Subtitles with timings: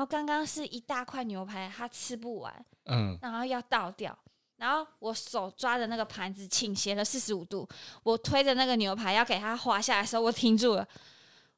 [0.00, 4.18] 然后刚刚是一大块牛排，他吃不完，嗯，然后要倒掉，
[4.56, 7.68] 然后我手抓着那个盘子倾斜了四十五度，
[8.02, 10.88] 我推着那个牛排要给他滑下来的时候，我停住了，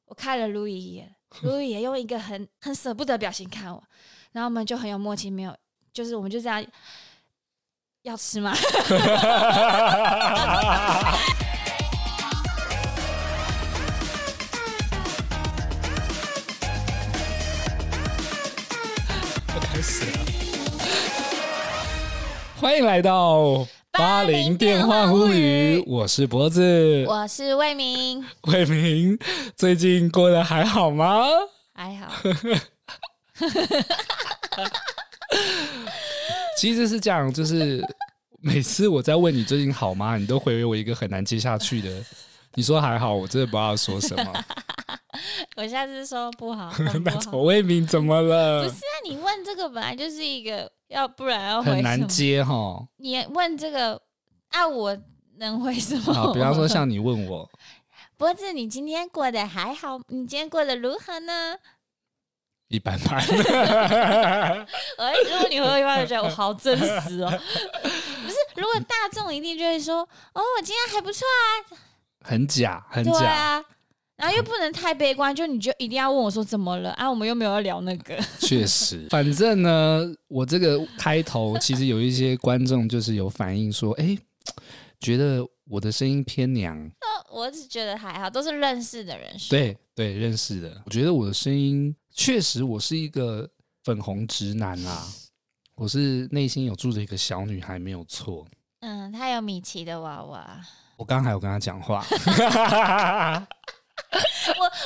[0.06, 3.80] 我看了路易一眼，路易也用一个很很舍不得表情看我，
[4.33, 5.56] 然后我们就很有默契，没有，
[5.93, 6.67] 就是我们就这样
[8.03, 8.53] 要吃吗？
[22.62, 29.18] 欢迎来到八零电话物语，我是脖子，我是魏明，魏明
[29.56, 31.24] 最近过得还好吗？
[31.74, 32.12] 还好。
[36.56, 37.84] 其实是这样，就是
[38.40, 41.90] 每次我在问你最近好吗，你都回我一个很难接下去的。
[42.55, 44.45] 你说还好，我真的不知道说什么。
[45.56, 48.62] 我下次说不好， 不那丑魏明怎么了？
[48.65, 50.70] 不是啊，你问这个本来就是一个。
[50.92, 52.86] 要不然要回很难接哈。
[52.98, 53.98] 你问这个
[54.50, 54.94] 啊，我
[55.39, 56.12] 能回什么？
[56.12, 57.50] 好，比方说像你问我，
[58.19, 59.98] 脖子，你今天过得还好？
[60.09, 61.56] 你今天过得如何呢？
[62.69, 63.19] 一般般。
[64.98, 67.41] 哎，如果你回一般，就觉得我好真实哦。
[67.81, 70.00] 不是，如果大众一定就会说，
[70.34, 71.81] 哦，我今天还不错啊。
[72.23, 73.27] 很假，很假。
[73.27, 73.65] 啊。
[74.15, 77.11] 然后又不能太悲观，就你就一定要问我说怎么了啊？
[77.11, 78.17] 我们又没有要聊那个。
[78.39, 84.17] 确实， 反正呢，我这个开头其实有一些观众就是有反映说，哎，
[85.00, 86.78] 觉得我的声音偏娘。
[86.78, 89.50] 哦，我只觉得还好，都是认识的人说。
[89.50, 90.81] 对对，认识的。
[90.87, 93.50] 我觉得我的声音确实，我是一个
[93.83, 95.05] 粉红直男啊，
[95.75, 98.47] 我是内心有住着一个小女孩，没有错。
[98.81, 100.61] 嗯，她有米奇的娃娃。
[101.03, 102.06] 我刚刚还有跟他讲话。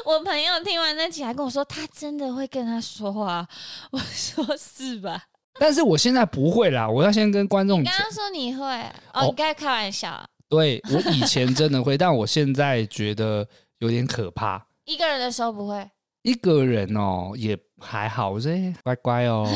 [0.06, 3.47] 我我朋友听完那集还跟我说，他真的会跟他说话。
[3.92, 5.23] 我说是吧？
[5.61, 6.89] 但是我现在不会啦。
[6.89, 7.84] 我要先跟观众你。
[7.84, 8.64] 刚刚说你会
[9.12, 10.25] 哦，你该开玩笑。
[10.48, 13.46] 对，我以前真的会， 但我现在觉得
[13.80, 14.67] 有点可怕。
[14.86, 15.86] 一个人的时候不会，
[16.23, 18.30] 一个人哦也还好。
[18.30, 18.51] 我说
[18.83, 19.46] 乖乖哦。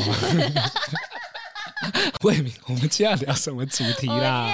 [2.21, 4.47] 魏明，我们今天要聊什么主题啦？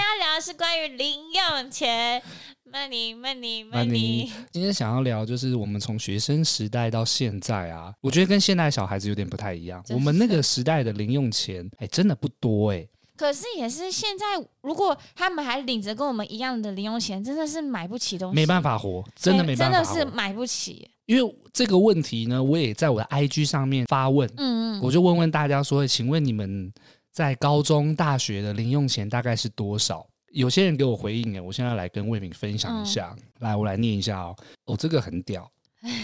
[0.47, 2.23] 是关于零用钱。
[2.71, 4.31] Money, money, money。
[4.49, 9.83] 今天想要聊就是我们从学生时代到现在啊，我觉得跟现在小孩子有点不太一样。
[9.89, 12.87] 我们那个时代的零用钱，哎，真的不多哎。
[13.17, 14.25] 可是也是现在，
[14.61, 20.89] 如果他们还领着跟我们一样的零用钱，真的是买不起东西，没办法活，真的没办法活，真的是买不起。
[21.07, 26.71] 因为这个问题呢，我也在我的 IG 上面发问，嗯嗯，我就问问大家说，请问你们
[27.11, 30.07] 在高中、大学的零用钱大概是多少？
[30.31, 33.15] 有些人给我回应哎，我现在来跟魏敏分享一下。
[33.17, 34.35] 嗯、来，我来念一下哦。
[34.65, 35.49] 哦，这个很屌，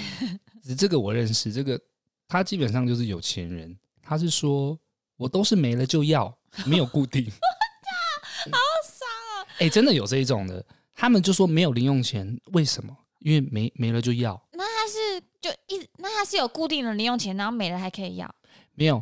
[0.77, 1.51] 这个我认识。
[1.51, 1.79] 这个
[2.27, 3.77] 他基本上就是有钱人。
[4.01, 4.77] 他是说
[5.17, 6.35] 我都是没了就要，
[6.65, 7.25] 没有固定。
[7.25, 9.47] 好爽啊！
[9.59, 10.65] 哎，真的有这一种的。
[10.95, 12.95] 他们就说没有零用钱，为什么？
[13.19, 14.41] 因为没没了就要。
[14.51, 18.35] 那他是就一，那他是有固定的零用钱，然后没了还可以要？
[18.75, 19.01] 没有。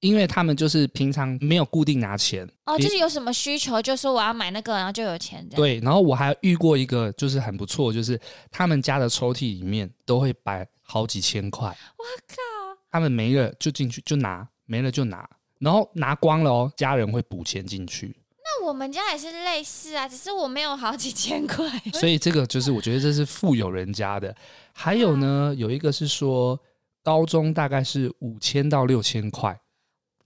[0.00, 5.56] 因为他们就是平常没有固定拿钱哦，就是有什么需求就说我要买那个，然后就有钱这样。
[5.56, 8.20] 对，然后我还遇过一个就是很不错，就是
[8.50, 11.66] 他们家的抽屉里面都会摆好几千块。
[11.68, 12.78] 我靠！
[12.90, 15.28] 他们没了就进去就拿，没了就拿，
[15.58, 18.14] 然后拿光了哦，家人会补钱进去。
[18.30, 21.68] 那我们家也是类似啊，只是我没有好几千块。
[21.94, 24.34] 所以这个就是我觉得这是富有人家的。
[24.72, 26.58] 还有呢，有一个是说
[27.02, 29.58] 高中大概是五千到六千块。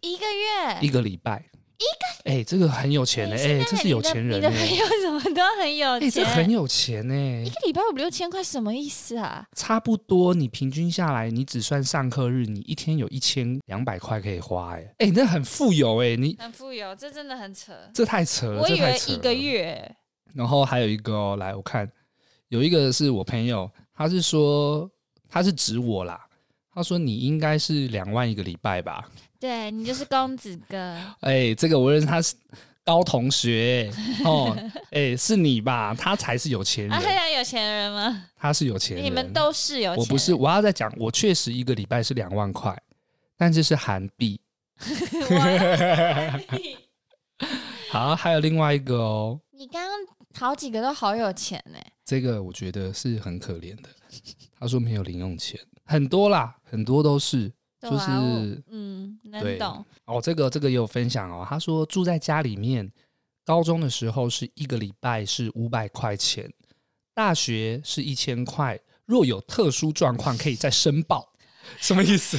[0.03, 1.39] 一个月，一个礼拜，
[1.79, 4.37] 一个哎、欸，这个很有钱哎、欸欸，这是有钱人、欸。
[4.37, 6.11] 你的朋友怎么都很有钱？
[6.11, 9.47] 这很有钱哎、欸，一个礼拜五六千块，什么意思啊？
[9.55, 19.97] 差不多，你平均下来，你只算上课日，你一天有一千两百块可以花、欸，哎，哎，那很富有哎、欸，你很富有，这真的很扯，这太扯了，我以为一个月。
[20.35, 21.89] 然后还有一个、哦，来我看，
[22.49, 24.91] 有一个是我朋友，他是说
[25.29, 26.27] 他是指我啦，
[26.75, 29.09] 他说你应该是两万一个礼拜吧。
[29.43, 30.77] 对，你就是公子哥，
[31.19, 32.37] 哎、欸，这个我认识，他是
[32.85, 33.93] 高同学、欸，
[34.25, 34.57] 哦，
[34.93, 35.93] 哎、欸，是你吧？
[35.99, 38.25] 他才是有钱人，他、啊、有钱人吗？
[38.37, 42.81] 他是有钱人，你们都是有钱人，我不是，我要再讲，我确实一个礼拜是两万块，
[43.37, 44.41] 但这是韩币。
[47.91, 49.91] 好，还有另外一个哦，你刚刚
[50.39, 53.89] 好几个都好有钱呢、欸，这个我觉得是很可怜的。
[54.61, 57.53] 他说没有零用钱，很多啦，很多都是。
[57.83, 58.07] 就是
[58.71, 60.21] 嗯，能懂哦。
[60.23, 61.45] 这个这个也有分享哦。
[61.49, 62.91] 他说住在家里面，
[63.45, 66.51] 高中的时候是一个礼拜是五百块钱，
[67.13, 68.81] 大学是一千块。
[69.05, 71.33] 若有特殊状况，可以再申报。
[71.79, 72.39] 什么意思？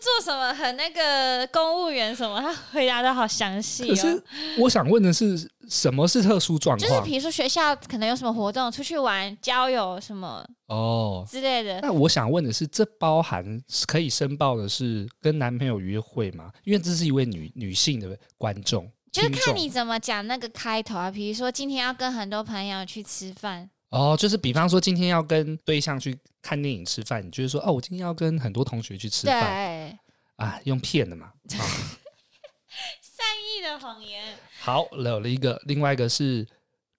[0.00, 3.88] 做什么很那个公务员什么，他回答的好详细哦。
[3.88, 4.22] 可是
[4.58, 6.88] 我想问的是，什么是特殊状况？
[6.88, 11.80] 就是比如说学校可能有什么活动，出去玩、交友什么哦之类的。
[11.80, 16.50] 那我想问的是，这包含可以申报的是跟男朋友约会吗？
[16.64, 21.10] 因为这是一位女女性的观众，就是看你怎么讲那个开头啊。
[21.10, 23.68] 比如说今天要跟很多朋友去吃饭。
[23.90, 29.83] 哦，就是比方说今天要跟对象去看电影吃饭，你就是说哦，我今天要跟很多同学去吃饭，对
[30.36, 31.58] 啊，用骗的嘛，啊、
[33.02, 34.22] 善意的谎言。
[34.60, 36.46] 好，有了一个，另外一个是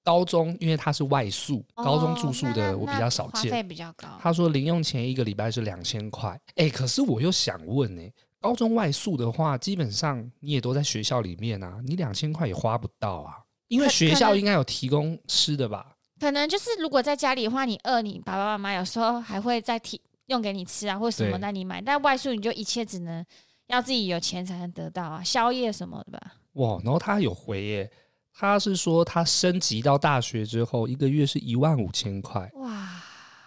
[0.04, 4.08] 高中，因为他是外宿，哦、高中住宿的我比较少见，花费比较高。
[4.22, 8.02] 他说零用钱一个礼拜是两千块，哎，可是我又想问呢，
[8.40, 15.94] 高中外宿的话，基本上你也都在学校里面啊，你两千块也花不到啊，因为学校应该有提供吃的吧？
[16.20, 21.82] 可能就是如果在家里的话，你饿，你爸爸妈妈有时候还会再提用给你吃啊，或什么带你买。
[21.82, 23.26] 但外宿你就一切只能
[23.68, 26.34] 要自己有钱才能得到啊，宵夜什么的吧。
[26.54, 27.92] 哇，然后他有回耶，
[28.34, 32.50] 他是说他升级到大学之后，一个月是一万五千块。
[32.56, 33.02] 哇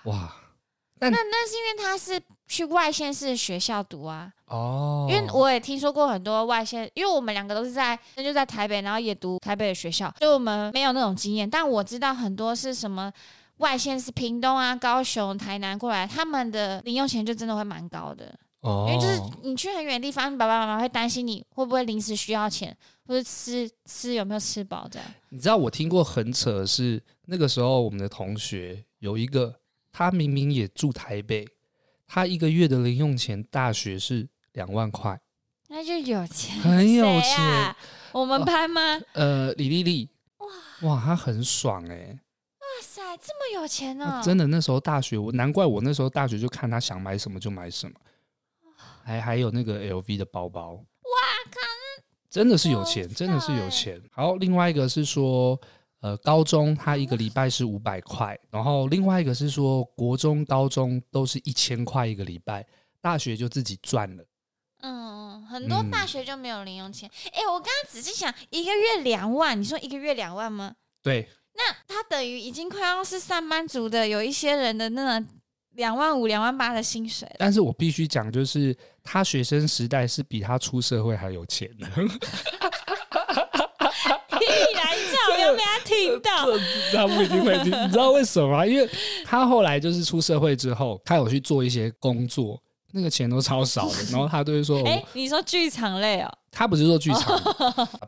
[0.04, 0.34] 哇，
[1.00, 4.32] 那那是因为他是去外县市学校读啊。
[4.46, 11.48] 哦，因为我也听说过很多外县，因为我们两个都是在，那就在台北，然后也读台北的学校，所以我们没有那种经验。
[11.48, 13.12] 但我知道很多是什么
[13.58, 18.34] 外县是，屏东啊、高雄、台南过来，他们的零用钱就真的会蛮高的。
[18.60, 22.76] 哦，因为就是你去很远的地方，你爸爸妈妈会担心你会不会临时需要钱，
[23.06, 25.08] 或者吃吃有没有吃饱这样。
[25.28, 29.60] 你知道我听过很扯的是，那个时候我们的同学有一个，
[29.92, 31.46] 他明明也住台北，
[32.06, 34.28] 他一个月的零用钱大学是。
[34.54, 35.20] 两万块，
[35.68, 37.38] 那就有钱，很有钱。
[37.38, 37.76] 啊、
[38.10, 38.98] 我们拍吗？
[39.12, 40.08] 呃，李丽丽，
[40.38, 42.20] 哇哇，他很爽哎、欸！
[42.78, 44.22] 哇塞，这么有钱呢、哦！
[44.22, 47.94] 真的，那时候大学，我难怪我那时候大学就看他想买什么就买什么，
[49.02, 50.74] 还还有那个 LV 的包包。
[50.74, 50.80] 哇
[51.50, 51.58] 靠！
[52.30, 54.00] 真的是有钱，真的是有钱。
[54.12, 55.60] 好，另外一个是说，
[56.02, 62.64] 呃，高中他一个礼拜是五百块，然后另外一个是说，国中、高中都是一千块一个礼拜，
[63.00, 64.24] 大学就自己赚了。
[64.82, 67.10] 嗯，很多大学就没有零用钱。
[67.32, 70.76] 哎、嗯，我刚刚仔细想，一个月两万，你说一个月两万吗？
[71.02, 71.28] 对。
[71.58, 75.28] 那他等于已经快要是上班族的，有一些人的那种
[75.74, 77.28] 两万五、两万八的薪水。
[77.36, 81.88] 但是我必须讲，就是他学生时代是比他出社会还有钱的。
[81.98, 82.06] 你
[84.76, 86.46] 来一下，我又被他听到。
[86.92, 88.64] 他不一定会听，你知道为什么吗？
[88.64, 88.88] 因为
[89.24, 92.62] 他后来就是出社会之后，他有去做一些工作。
[92.90, 97.38] 那个钱都超少的，然后他都会说：“哎、欸，你说剧场类哦？”他不是做剧场，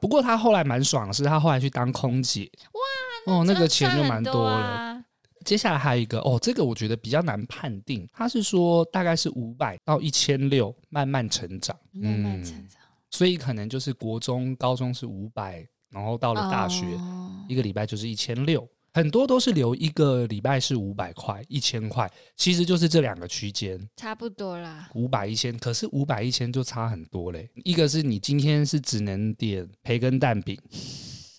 [0.00, 2.50] 不过他后来蛮爽的是，他后来去当空姐。
[2.73, 2.81] 哇，
[3.27, 4.57] 哦，那个钱就蛮多了。
[4.57, 5.05] 啊、
[5.45, 8.09] 接下来还有一个哦，这个我觉得比较难判定。
[8.13, 12.81] 他是说大概是五百到一千六，慢慢成长，慢慢成长。
[13.11, 18.67] 所以可能就是国中、高中是五百，然后到了大学，哦、一个礼拜就是一千六。
[18.93, 24.91] 很多都是留一个礼拜是五百块、一千块，其实就是这两个区间，差不多啦。
[24.95, 27.49] 五百一千，可是五百一千就差很多嘞。
[27.63, 30.59] 一个是你今天是只能点培根蛋饼，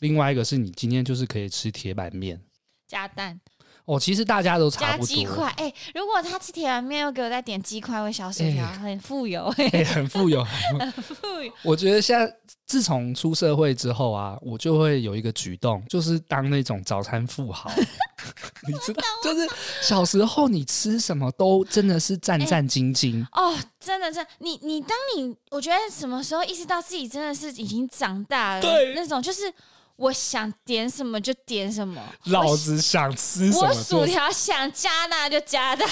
[0.02, 2.40] 另外一个是你今天就是可以吃铁板面
[2.88, 3.40] 加蛋。
[3.86, 5.08] 哦，其实大家都差不多。
[5.08, 10.44] 加鸡块，哎、欸，如果他吃铁板面又给我再点鸡块或小薯条，欸、很富有、欸， 哎、欸，很富有，
[10.80, 11.52] 很富有。
[11.64, 12.32] 我觉得现在
[12.68, 17.72] 自从出社会之后啊，我就会有一个举动，就是当那种早餐富豪。
[18.68, 19.50] 你知道，就是
[19.82, 29.52] 小时候你吃什么都真的是战战兢兢、欸、哦，真的是你你当你我觉得什么时候意识到自己真的是已经长大了，对那种就是。
[30.02, 35.86] 我想点什么就点什么，老子想吃什么，我薯条想加那就加辣。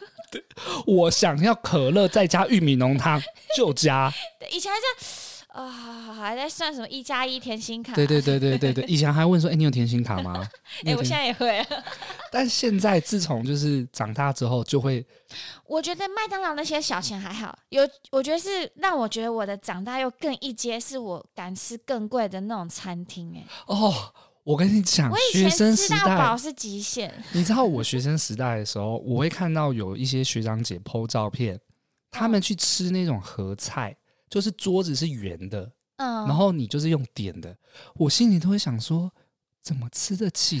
[0.86, 3.20] 我想要可乐再加玉米浓汤
[3.56, 4.12] 就加。
[4.50, 5.25] 以前还这样。
[5.56, 7.94] 啊、哦，还在算什么一加一甜心卡？
[7.94, 10.46] 对对对对对对， 以前还问说，哎、欸，你有甜心卡吗？
[10.84, 11.64] 哎、欸，我现在也会。
[12.30, 15.04] 但现在自从就是长大之后，就会。
[15.64, 23.32] 我觉得麦当劳那些小钱还好，有我觉得是让我觉得我的长大又更一阶，是我敢吃更贵的那种餐厅。
[23.34, 23.94] 哎，哦，
[24.44, 27.12] 我跟你讲，我以前学生时代吃到饱是极限。
[27.32, 31.58] 你知道我学生时代的时候，我会看到有一些学长姐 po 照片，
[32.10, 33.96] 他们去吃那种合菜。
[34.28, 37.56] 就是桌子是圆的，嗯，然后你就是用点的，
[37.94, 39.10] 我心里都会想说，
[39.62, 40.60] 怎么吃得起？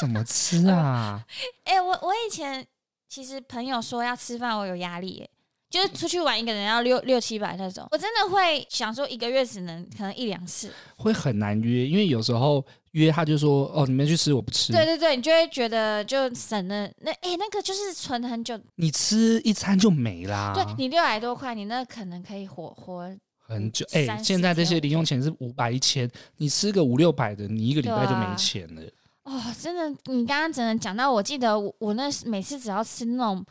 [0.00, 1.24] 怎么吃啊？
[1.64, 2.66] 哎、欸，我我以前
[3.08, 5.28] 其实朋友说要吃饭，我有压力，哎，
[5.70, 12.64] 就是出去玩一个人要六六七百那种，我真的会想说一个月只能可能一两次，会很难约，因为有时候
[12.96, 14.72] 约他就说哦，你们去吃，我不吃。
[14.72, 20.52] 对对对，你就会觉得就省了那哎，那个就是存很久，你吃一餐就没啦。
[20.54, 23.14] 对，你六百多块，你那可能可以活活
[23.46, 23.84] 很久。
[23.92, 28.82] 哎，现在这些零用钱是五百一千，你吃个五六百的，你一个礼拜就没钱了。
[29.24, 33.44] 哦，真的，你刚刚只能讲到，我记得我我那每次只要吃那种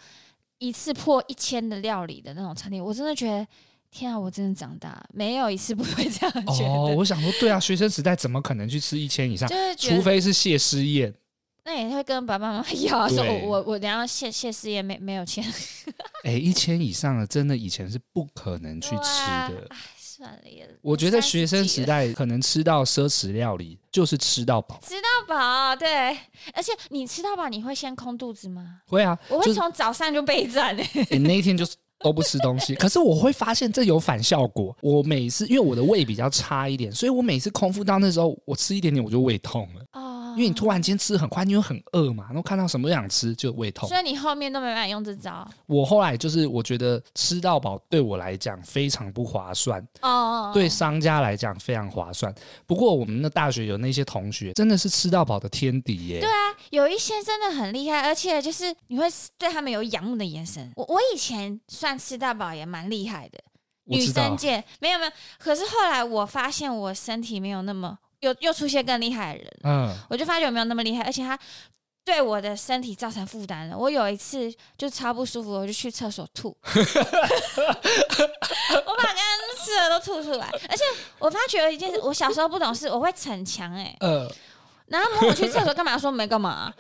[0.58, 3.46] 一次破一千的料理的那种餐厅，我真的觉得
[3.96, 6.68] 天啊，我真的长大没有一次不会这样觉得。
[6.68, 9.48] 哦，我想说，对啊，学生时代怎么可能去吃一千以上？
[9.48, 11.14] 就是除非是谢师宴，
[11.64, 15.44] 那也会跟爸爸妈妈要说，我我我等下谢谢师宴没没有钱。
[16.26, 19.70] 哎，一千以上的真的以前是不可能去吃的。
[19.98, 20.42] 算了，
[20.82, 26.18] 我觉得学生时代可能吃到奢侈料理就是吃到饱，吃到饱，对。
[26.54, 28.80] 而且你吃到饱，你会先空肚子吗？
[28.88, 30.74] 会啊，我会从早上就备战。
[31.10, 31.76] 你那一天就是
[32.06, 34.76] 都不吃东西， 可是我会发现这有反效果。
[34.82, 39.82] 我每次因为我的胃比较差一点，所以我每次空腹到那时候，我吃一点点我就胃痛了。
[39.94, 43.88] 哦因为你突然间吃很快，因为很饿嘛，然后看到什么都想吃，就胃痛。
[43.88, 45.48] 所以你后面都没办法用这招。
[45.66, 52.34] 我后来就是，我觉得吃到饱对我来讲非常不划算哦，对商家来讲非常划算。
[52.66, 56.20] 不过我们的大学有那些同学，真的是吃到饱的天敌耶。
[56.20, 59.06] 对啊，有一些真的很厉害，而且就是你会
[59.38, 60.72] 对他们有仰慕的眼神。
[60.76, 63.40] 我我以前算吃到饱也蛮厉害的，
[63.86, 65.12] 女生界没有没有。
[65.38, 67.98] 可是后来我发现我身体没有那么。
[68.20, 71.38] 又又出现更厉害的人，嗯，我就发觉我没有那么厉害，而且他
[72.04, 73.78] 对我的身体造成负担了。
[73.78, 76.76] 我有一次就超不舒服，我就去厕所吐， 我
[78.96, 80.48] 把刚刚吃的都吐出来。
[80.70, 80.84] 而且
[81.20, 84.32] 我发觉有一件事，我小时候不懂事，我会逞强，哎，嗯，
[84.88, 86.72] 然后问我去厕所干嘛，说没干嘛。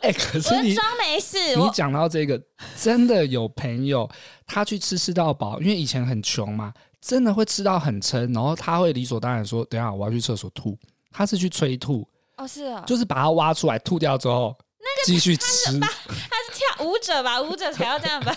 [0.00, 1.54] 哎， 可是你装没事。
[1.56, 2.40] 你讲到这个，
[2.80, 4.08] 真的有朋友
[4.46, 6.72] 他去吃吃到饱，因为以前很穷嘛。
[7.00, 10.76] 真的会吃到很撑，然后他会理所当然说：“等下我要去厕所吐。”
[11.10, 15.78] 他是去催吐哦，是啊，就是把它挖出来吐掉之后，那个继续吃。
[15.80, 17.40] 他是跳舞者吧？
[17.42, 18.34] 舞者才要这样吧？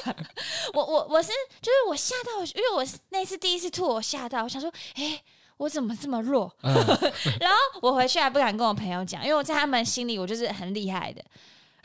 [0.74, 1.30] 我我我是
[1.62, 5.22] 就是我吓到，因为我那次第一次吐，我吓到，我想说：“哎，
[5.58, 6.74] 我怎么这么弱？”嗯、
[7.40, 11.24] 然后我回去还不敢跟我朋友讲，因为我在他们心里我就是很厉害的。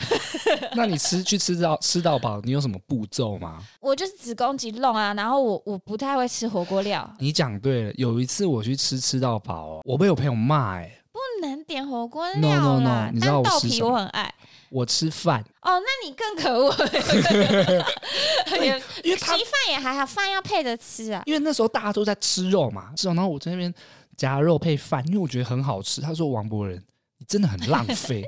[0.75, 3.59] 那你吃去吃到吃到饱，你有什么步骤吗？
[3.81, 7.09] 我就是只攻击弄啊，然后我我不太会吃火锅料。
[7.19, 14.33] 你讲对了，有一次我去吃吃到饱哦，我被我朋友骂哎，不能点火锅料 no, no, no, 你知道我吃我很爱，
[14.71, 15.45] 我吃饭。
[15.63, 16.73] 哦，那你更可恶，
[19.03, 21.23] 因为他其饭也还好，饭要配着吃啊。
[21.27, 23.73] 因为那时候大家都在吃肉嘛，是哦，然后我在那边
[24.17, 26.01] 夹肉配饭，因为我觉得很好吃。
[26.01, 26.77] 他说：“王博仁，
[27.19, 28.25] 你真的很浪费。”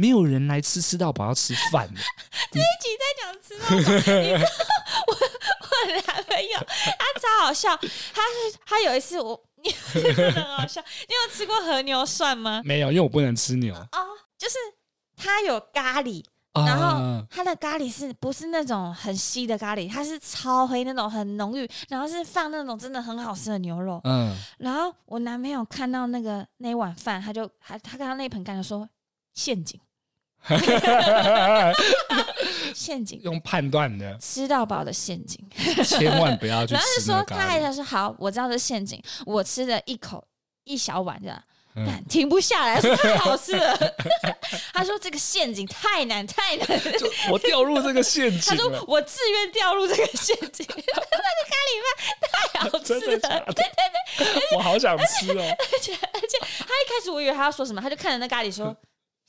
[0.00, 2.00] 没有人来吃吃到饱要吃饭的。
[2.50, 4.50] 这一集在讲吃到饱，你知道
[5.06, 6.58] 我我男朋友
[6.98, 8.22] 他超好笑，他
[8.64, 12.62] 他有一次我 你真的很好笑，你有吃过和牛涮吗？
[12.64, 13.74] 没有，因为我不能吃牛。
[13.74, 13.98] 哦，
[14.38, 14.56] 就是
[15.14, 19.86] 他有咖喱，然后他的咖喱是不是那种很稀的咖喱？
[19.90, 24.00] 它是超黑那种很浓郁，然后是放那种真的很好吃的牛肉。
[24.04, 28.88] 嗯，然后我男朋友看到那个那碗饭，他就还他看到那盆干就说
[29.34, 29.78] 陷阱。
[32.74, 35.38] 陷阱用判断的吃到饱的陷阱，
[35.84, 36.74] 千万不要去吃。
[36.74, 40.26] 然后是说他还说好，我知道这陷阱，我吃了一口
[40.64, 41.42] 一小碗这样，
[41.74, 43.76] 但停不下来，说太好吃了。
[44.72, 46.66] 他说这个陷阱太难太难，
[47.30, 48.40] 我掉入这个陷阱。
[48.40, 51.90] 他说我自愿掉入这个陷阱，那个咖喱饭
[52.22, 55.42] 太好吃了，对对对，我好想吃哦。
[55.72, 58.74] 而且而且他一开始我以为他要说什么，他就看着那咖喱说。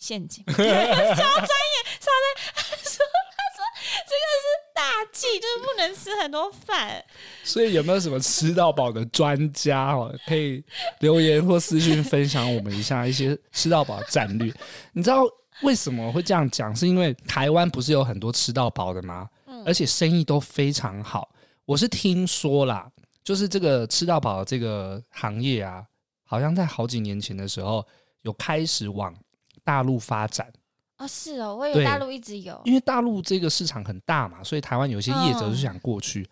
[0.01, 0.73] 陷阱， 超专业，
[1.15, 2.55] 超专。
[2.55, 3.05] 他说
[3.37, 3.63] ：“他说
[4.09, 4.81] 这个是大
[5.13, 7.05] 忌，就是不能吃很多饭。”
[7.45, 10.63] 所以有没有什么吃到饱的专家哦，可以
[11.01, 14.51] 留言或私信分享我们一下一些吃到饱的战略？
[14.93, 15.21] 你知道
[15.61, 16.75] 为什么会这样讲？
[16.75, 19.29] 是因为台湾不是有很多吃到饱的吗？
[19.45, 21.29] 嗯，而且生意都非常好。
[21.65, 22.89] 我是听说啦，
[23.23, 25.83] 就是这个吃到饱这个行业啊，
[26.25, 27.85] 好像在好几年前的时候
[28.23, 29.15] 有开始往。
[29.63, 30.51] 大陆发展。
[30.97, 36.29] 啊、哦，是哦，我以为大陆一直有，因为大陆这个市场很大嘛，所以台湾有些业者就想过去，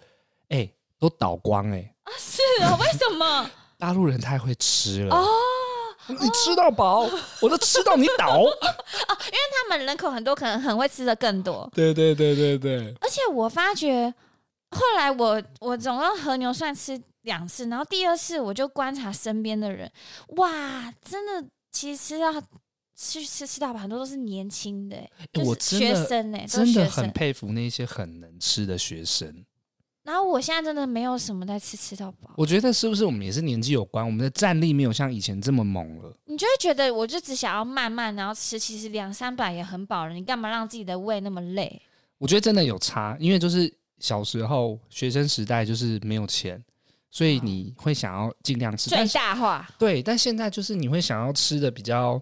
[0.50, 0.70] 哎、
[1.00, 3.50] 都倒光哎、欸，啊，是哦，为什么？
[3.80, 5.16] 大陆人太会吃了。
[5.16, 5.26] 哦，
[6.08, 8.38] 你吃到饱，哦、 我都吃到你倒。
[8.38, 14.14] 哦，因为他们人口很多，可能很会吃的更多，对对对对对，而且我发觉
[14.70, 19.92] 后来我我总共和牛算吃两次，然后第二次我就观察身边的人，
[20.36, 22.32] 哇，真的，其实吃到。
[23.00, 25.10] 去吃吃到饱，很多都是年轻的、欸，
[25.46, 29.46] 我学生哎、欸，真的很佩服那些很能吃的学生。
[30.04, 32.32] 然后我现在真的没有什么在吃吃到饱。
[32.36, 36.14] 我觉得是不是我们也是年纪有关，我们的战力没有像以前这么猛了？
[36.26, 41.82] 你就会觉得，我就只想要慢慢然后吃，其实两三百也很饱了，你干嘛让自己的胃那么累？
[42.18, 46.62] 我觉得真的有差，因为就是小时候学生时代就是没有钱，
[47.12, 49.70] 所以你会想要尽量吃最大化。
[49.78, 52.20] 对，但现在就是你会想要吃的比较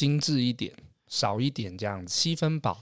[0.00, 0.72] 精致一点，
[1.08, 2.80] 少一点这样子，七分饱。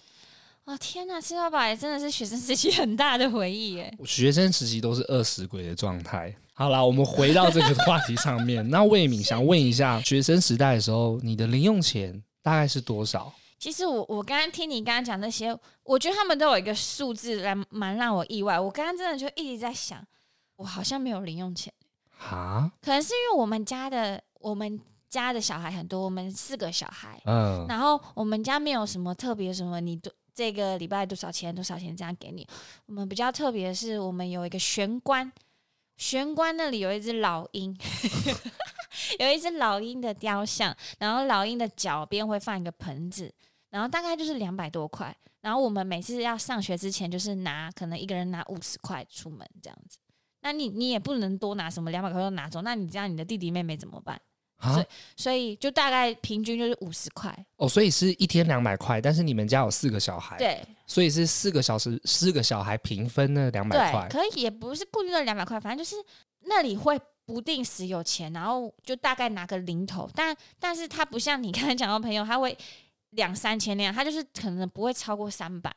[0.67, 3.93] 哦天哪，七分饱也真的是学生时期很大的回忆耶！
[4.05, 6.33] 学生时期都是饿死鬼的状态。
[6.53, 8.65] 好啦，我们回到这个话题上面。
[8.71, 13.33] 那魏敏想问一下，学生时代的时候，你的零用钱大概是多少？
[13.59, 18.61] 其实我我刚刚听你刚刚讲那些，我觉得他们都有一个数字来蛮让我意外。
[18.61, 20.07] 我刚刚真的就一直在想，
[20.55, 21.73] 我好像没有零用钱
[22.17, 30.13] 哈，可能是因为我们家的我们家的小孩很多，我们四个小孩，嗯，然后我们家没有什么特别什么你多。
[30.35, 31.53] 这个礼拜多少钱？
[31.53, 31.97] 多少钱？
[31.97, 32.47] 这样给你。
[32.87, 35.33] 我们比较特别的是，我们有一个玄关，
[35.97, 37.77] 玄关那里有一只老鹰，
[39.19, 43.35] 有一只老鹰的雕像，然后老鹰的脚边会放一个盆子，
[43.71, 45.13] 然后大概就是两百多块。
[45.41, 49.99] 然后我们每次要上学之前，就是拿可能一个人拿五十块出门这样子。
[50.43, 54.21] 那你你也不能多拿什么两百块都拿走，那你这样你的弟弟妹妹怎么办？
[54.61, 54.87] 所以，
[55.17, 57.33] 所以就大概平均就是五十块。
[57.57, 65.97] 哦，所以是一天两百块，但是你们家有四个小孩，对，所以是四个小时四个小孩平分那两百块，可以也不是固定的两百块，反正就是
[66.43, 72.57] 那里会不定时有钱，然后就大概拿个零头，但但是他不像你刚才讲到朋友，他会
[73.11, 75.75] 两三千那样，他就是可能不会超过三百。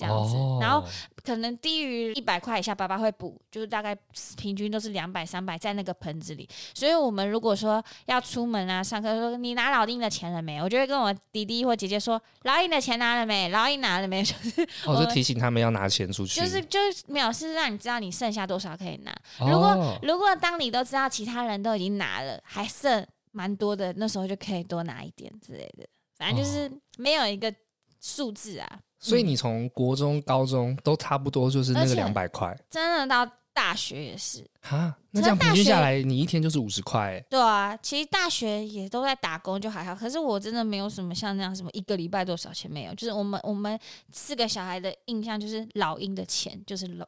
[0.00, 0.82] 这样子，哦、然后
[1.22, 3.94] 可能低于一百块以下，爸爸会补，就是大概
[4.38, 6.48] 平均都是两百、三百在那个盆子里。
[6.72, 10.58] 所以，我们如果说要出门啊、上课，说你拿老丁的钱了没？
[10.62, 13.50] 我就会跟我弟弟或姐姐说，老鹰的钱拿了没？
[13.50, 14.24] 老鹰拿了没？
[14.24, 19.14] 就是我就提醒他们要拿钱出去，就是就是没有，是让你知道你剩下多少可以拿。
[19.40, 25.86] 如果、哦、如果当你都知道其他人都已经拿了，还剩蛮多的，那时候就可以多拿一点之类的。
[26.16, 27.52] 反正就是没有一个
[28.00, 28.80] 数字啊。
[29.00, 37.18] 所以你从国中、高中都差不多就是那个两百块，真的到大学也是哈，那这样平均下来，你一天就是五十块。
[37.30, 39.94] 对啊，其实大学也都在打工，就还好。
[39.94, 43.78] 可是我真的没有什么像那样什么一个礼拜多少钱没有，就是我们我们
[44.12, 47.04] 四个小孩的印象就是老鹰的钱就是零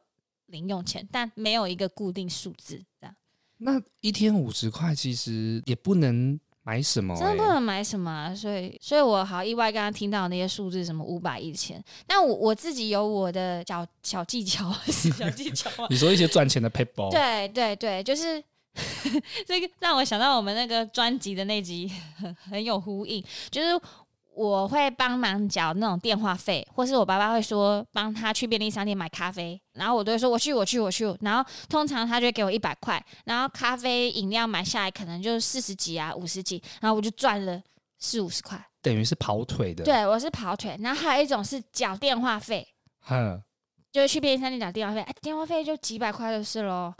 [0.47, 3.15] 零用钱，但没有一个固定数字这样。
[3.57, 6.39] 那一天五十块其实也不能。
[6.63, 7.19] 买什么、欸？
[7.19, 11.83] 真的不能买什么、啊，所以，所以我好意外，刚刚听到那些数字，什么五百、一千。
[12.07, 15.69] 但我我自己有我的小小技巧， 小技巧。
[15.89, 17.11] 你说一些赚钱的 paper？？
[17.11, 18.41] 对对对，就是
[19.45, 23.79] 这个让我想到我们那个专辑的那集很 很有呼应，就是。
[24.35, 37.61] 我会帮忙缴那种电话费，或是我爸爸会说帮他去便利商店买咖啡，然后我都会说我去我去我去，然后通常他就会给我一百块，然后咖啡饮料买下来可能就四十几啊五十几，然后我就赚了
[37.99, 39.83] 四五十块，等于是跑腿的。
[39.83, 42.67] 对，我是跑腿，然后还有一种是缴电话费。
[43.01, 43.41] 哼。
[43.93, 46.91] 就是去便利商店缴电话费，哎，电话费就几百块就是喽。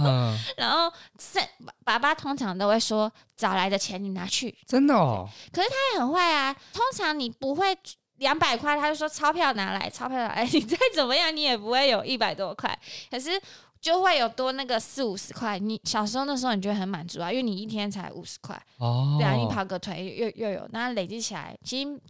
[0.00, 1.38] 嗯、 然后是
[1.84, 5.28] 爸爸通常都会说找来的钱你拿去，真的哦。
[5.52, 7.66] 可是他也很坏啊，通常你不会
[8.16, 12.76] 两百块，他就说钞票拿来，钞票拿来， 你再怎么样你也不会有一百多块，
[13.08, 13.40] 可是
[13.80, 15.56] 就会有多那个四五十块。
[15.56, 22.00] 你小时候那时候你觉得很满足啊，因为你一天才五十块哦，对啊，你跑个腿又又有，那累积起来，其实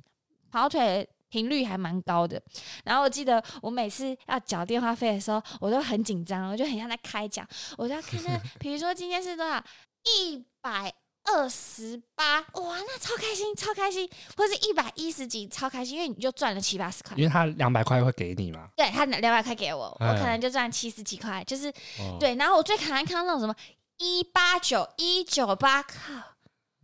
[0.50, 1.06] 跑腿。
[1.36, 2.40] 频率还蛮高的，
[2.82, 7.46] 然后我记得我每次要缴电话费的时候，我都很紧张，我就很像在开奖，
[7.76, 9.62] 我就要看看， 比如说今天是多少，
[10.04, 10.90] 一百
[11.24, 21.68] 二十八，哇，那超开心，超开心，或是一百一十几，超开心，因为你就赚了七八十块，因为他两百块会给你嘛，对，他两百块给我，我可能就赚七十几块，就是、
[21.98, 23.54] 哦、对，然后我最讨厌看到那种什么
[23.98, 26.35] 一八九一九八，靠。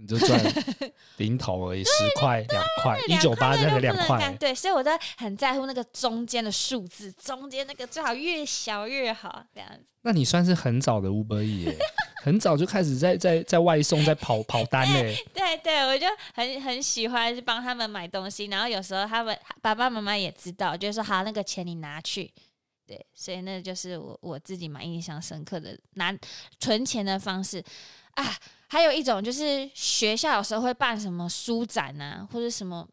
[0.03, 0.37] 你就赚
[1.19, 4.37] 零头而已，十块两块，一九八才两块。
[4.39, 9.95] 对，所以我都很在乎那个中间的数字，中间那个最好越小越好，这样子。
[10.01, 11.77] 那你算是很早的 Uber Eats，
[12.25, 15.17] 很早就开始在在在外送，在跑跑单嘞。
[15.33, 22.29] 对对，我就很很喜欢帮他们买东西，然后有时候他们爸爸妈妈也知道，就是说好，那个钱你拿去。
[22.85, 26.13] 对，所以那就是我我自己蛮印象深刻的拿
[26.59, 27.63] 存钱的方式
[28.15, 28.35] 啊。
[28.73, 32.89] 还有一种就是学校有时候会办什么书展啊，或者什么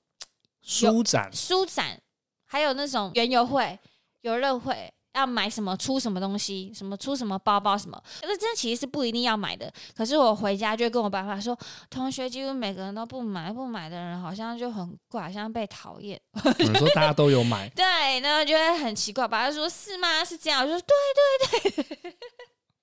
[0.61, 1.97] 书展、书展，
[2.45, 3.79] 还有那种园游会、
[4.23, 9.71] 游乐会，要买什么出什么东西，什么出什么包包什么，可是这其实是不一定要买的。
[9.95, 11.57] 可是我回家就跟我爸爸说，
[11.89, 16.19] 同学几乎每个人都不买，不买的人好像就很怪，好像被讨厌。
[16.57, 19.25] 你说大家都有买， 对，然后就会很奇怪。
[19.25, 20.25] 爸爸说：“是吗？
[20.25, 22.17] 是这样？”我就说：“对对对。”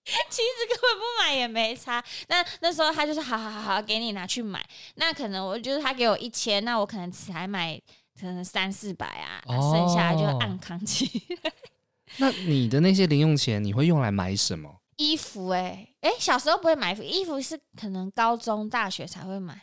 [0.31, 2.03] 其实根本不买也没差。
[2.29, 4.65] 那那时候他就是好好好好给你拿去买。
[4.95, 7.77] 那可能我就是他给我一千，那我可能才买
[8.19, 11.23] 可能三四百啊，哦、剩下就按扛起。
[12.19, 14.81] 那你的那些零用钱，你会用来买什么？
[14.97, 19.61] 衣服哎、欸、哎、欸，小时候不会买衣服，衣服是可能高中、大学才会买。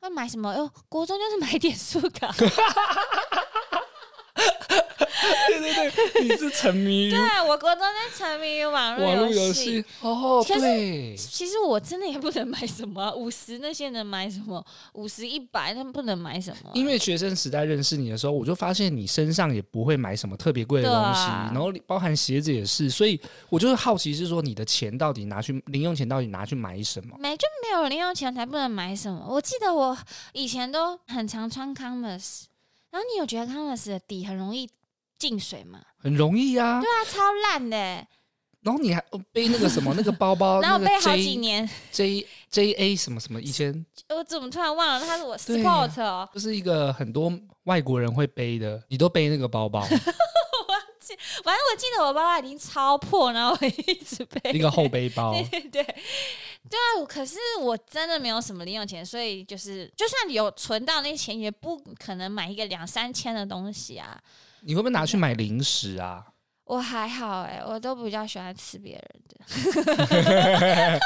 [0.00, 0.52] 会买什么？
[0.54, 2.34] 哟，国中就是买点数卡。
[5.48, 10.44] 对对对，你是沉迷于对啊，我国都在沉迷于网络游戏哦。
[10.46, 16.70] 对，其实我真的也不能买什么 五十，那些能买什么五十一百，他们不能买什么。
[16.74, 27.16] 因为学生时代认识你的时候，我就发现你身上也不会买什么特别贵的东西，啊、然后包含鞋子也是，所以我就是好奇，是说你的钱到底拿去零用钱到底拿去买什么？
[27.18, 29.24] 没就没有零用钱才不能买什么。
[29.28, 29.96] 我记得我
[30.32, 32.44] 以前都很常穿 Converse，
[32.90, 34.68] 然后你有觉得 Converse 的底很容易？
[35.24, 36.82] 进水嘛，很容易啊。
[36.82, 37.76] 对啊，超烂的。
[38.60, 41.66] 然后你还背那个什么 那个包包，然后背好几年。
[41.90, 43.40] J J A 什么什么？
[43.40, 45.06] 以前我怎么突然忘了？
[45.06, 47.32] 它是我 Sport 哦，就是一个很多
[47.64, 48.82] 外国人会背的。
[48.90, 49.80] 你都背那个包包？
[49.80, 55.32] 我 忘记，反正我记得我包包已经超破，然后我一直背一个后背包。
[55.50, 57.04] 对对对，对啊。
[57.08, 64.18] 可是我真的没有什么零用钱，所以就是就算有存到那些钱，也不可能买一个两三千的东西啊。
[64.64, 66.24] 你会不会拿去买零食啊？
[66.64, 69.36] 我还好哎、欸，我都比较喜欢吃别人的，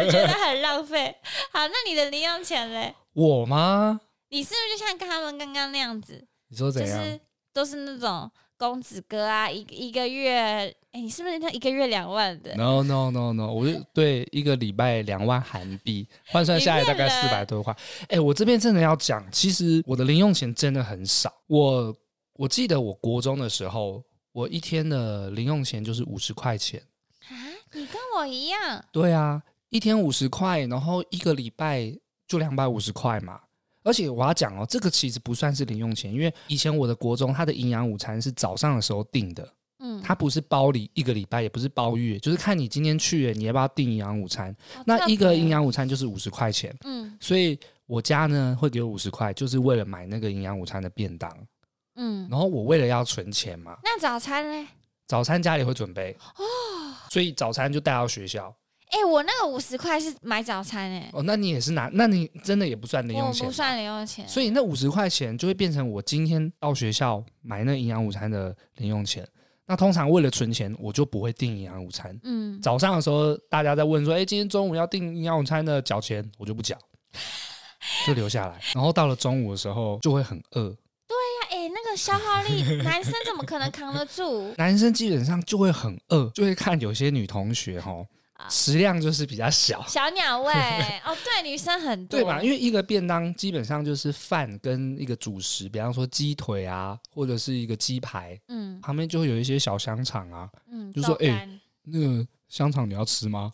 [0.00, 1.14] 我觉得很浪费。
[1.52, 2.92] 好，那你的零用钱嘞？
[3.12, 4.00] 我吗？
[4.30, 6.26] 你是不是就像他们刚刚那样子？
[6.48, 6.98] 你说怎样？
[6.98, 7.20] 就是
[7.52, 17.72] 都是那种公子哥啊，一一个月，哎、欸，你是不是那一个月两万的？No No No No，我就对一个礼拜两万韩币换算下来大概四百多块。
[18.08, 21.94] 哎、欸，我这边真的要讲，其实我的零用钱真的很少，我。
[22.40, 26.82] 我记得我国中的时候，我一天的零用钱就是五十块钱
[27.28, 27.36] 啊！
[27.74, 28.82] 你跟我一样。
[28.90, 31.94] 对啊，一天五十块，然后一个礼拜
[32.26, 33.38] 就两百五十块嘛。
[33.82, 39.46] 而且我要讲哦，这个其实不算是零用钱，因为以前我的国中它的营养午餐是早上的时候订的，
[39.80, 44.56] 嗯，它不是包礼一个礼拜，也不是包月，就是看你今天去了，你要不要订营养午餐。
[44.86, 51.30] 那一个营养午餐就是五十块钱，嗯，所以我家呢会给我五十块，就是为了买那个营养午餐的便当。
[51.96, 54.68] 嗯，然后我为了要存钱嘛，那早餐呢？
[55.06, 56.44] 早餐家里会准备哦，
[57.10, 58.54] 所以早餐就带到学校。
[58.92, 61.08] 哎、欸，我那个五十块是买早餐哎。
[61.12, 61.88] 哦，那你也是拿？
[61.92, 63.46] 那你真的也不算零用钱？
[63.46, 64.26] 不算零用钱。
[64.28, 69.26] 所以那五十块钱就会变成我今天到学校买那营养午餐的零用钱。
[69.66, 72.18] 那通常为了存钱，我就不会订营养午餐。
[72.24, 76.76] 嗯，早上的时候大家在问说，哎、欸，今天中午要订营养午餐的缴钱，我就不缴，
[78.04, 78.60] 就留下来。
[78.74, 80.76] 然后到了中午的时候就会很饿。
[81.96, 84.54] 消耗力， 男生怎么可能扛得住？
[84.56, 88.04] 男生基本上就会很饿，就会看有些女同学哈，
[88.48, 90.52] 食量就是比较小，小鸟胃
[91.04, 91.16] 哦。
[91.24, 92.42] 对，女生很多，对吧？
[92.42, 101.48] 因为一个便当基本上就是饭跟一个主食，比方说鸡腿啊，或者是一个鸡排，嗯，旁边就会有一些小香肠啊，嗯，就说哎，
[101.84, 103.52] 那个香肠你要吃吗？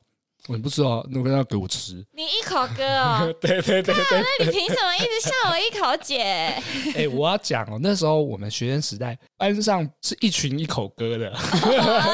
[0.49, 1.95] 我不知道，那个要给我吃。
[2.13, 6.23] 你一口哥哦， 对对对对，那你凭什么一直笑我一口姐？
[6.95, 11.31] 哎，我要讲哦，那时候我们学生时代班上是一群一口哥的。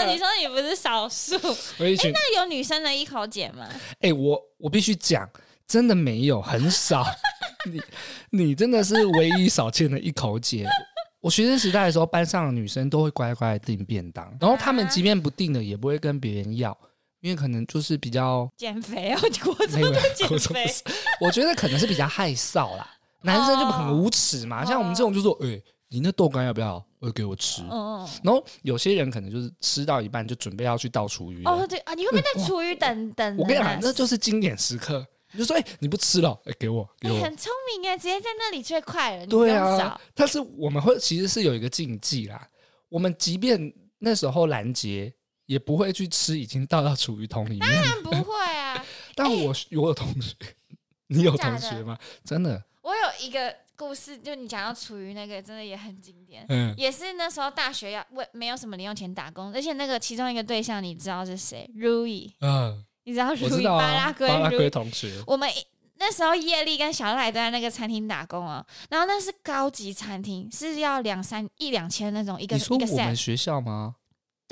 [0.06, 1.36] 你说你不是少数？
[1.78, 3.68] 哎，那有女生的一口姐吗？
[4.00, 5.28] 哎，我我必须讲，
[5.66, 7.04] 真的没有，很少。
[7.66, 7.80] 你
[8.30, 10.66] 你真的是唯一少见的一口姐。
[11.20, 16.76] 我学生时代的时候，班上的女生都会乖乖订便当，然后他们即便不订的，也不会跟别人要。
[17.22, 20.66] 因为可能就是比较减肥哦， 国中的减肥，
[21.20, 22.86] 我觉得可能是比较害臊啦。
[23.22, 26.84] 男生就很无耻嘛，像我们这种就说，哎，你那豆干要不要？
[27.00, 27.62] 会给我吃。
[28.22, 31.44] 然后有些人可能就是吃到一半就准备要去倒厨余。
[31.44, 33.36] 哦，对啊，你会不会在厨余等等？
[33.36, 35.04] 我跟你讲，那就是经典时刻。
[35.32, 37.20] 你就说，哎，你不吃了，哎，给我，给我。
[37.22, 39.26] 很聪明哎，直接在那里最快了。
[39.26, 42.48] 对啊，但是我们会其实是有一个禁忌啦。
[42.88, 45.12] 我们即便那时候拦截。
[45.52, 47.60] 也不会去吃已经倒到厨余桶里面。
[47.60, 48.84] 当然不会啊！
[49.14, 50.34] 但我我有同学，
[51.08, 51.98] 你有同学吗？
[52.24, 56.46] 真的，我有一个故事，就你讲到厨余那个，真的也很经典。
[56.48, 65.22] 嗯，也是那时候大学要为没有什么零用钱打工，而且那个其中一个对象，你知道是谁？Rui，嗯，你知道 Rui 巴拉圭，巴拉圭同学。
[65.26, 65.48] 我们
[65.98, 72.56] 那时候叶丽跟小赖都在那个餐厅打工哦，然后那是高级餐厅，是要两三一两千那种一个。
[72.56, 73.96] 你说我们学校吗？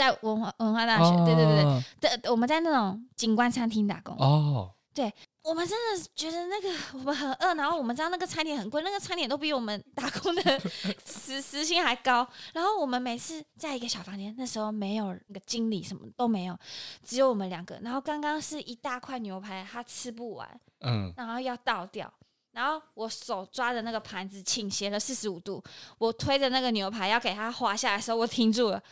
[0.00, 4.70] 在文化文化大学，对对对对，对，我们在那种景观餐厅打工哦。
[4.92, 5.12] 对，
[5.44, 10.60] 我们真的觉得那个我们很饿，然后我们知道那个餐点很贵，那个餐点都比我们打工的
[11.06, 12.26] 时时薪还高。
[12.54, 16.58] 然后我们每次在一个小房间，那时候没有那个经理，什么都没有，
[17.04, 17.78] 只有我们两个。
[17.82, 22.12] 然后刚刚是一大块牛排，他吃不完，嗯，然后要倒掉。
[22.50, 25.62] 然后我手抓着那个盘子倾斜了四十五度，
[25.98, 28.82] 我推着那个牛排要给它滑下来的时候，我停住了，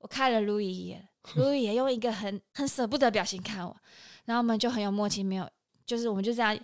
[0.00, 3.76] 我看了路易一眼，路易也用一个很很舍不得表情看我。
[4.24, 5.48] 然后我们就很有默契，没有，
[5.86, 6.58] 就是我们就这样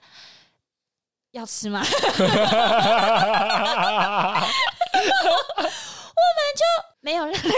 [1.33, 1.83] 要吃吗？
[6.19, 6.65] 我们就
[7.01, 7.51] 没有让那个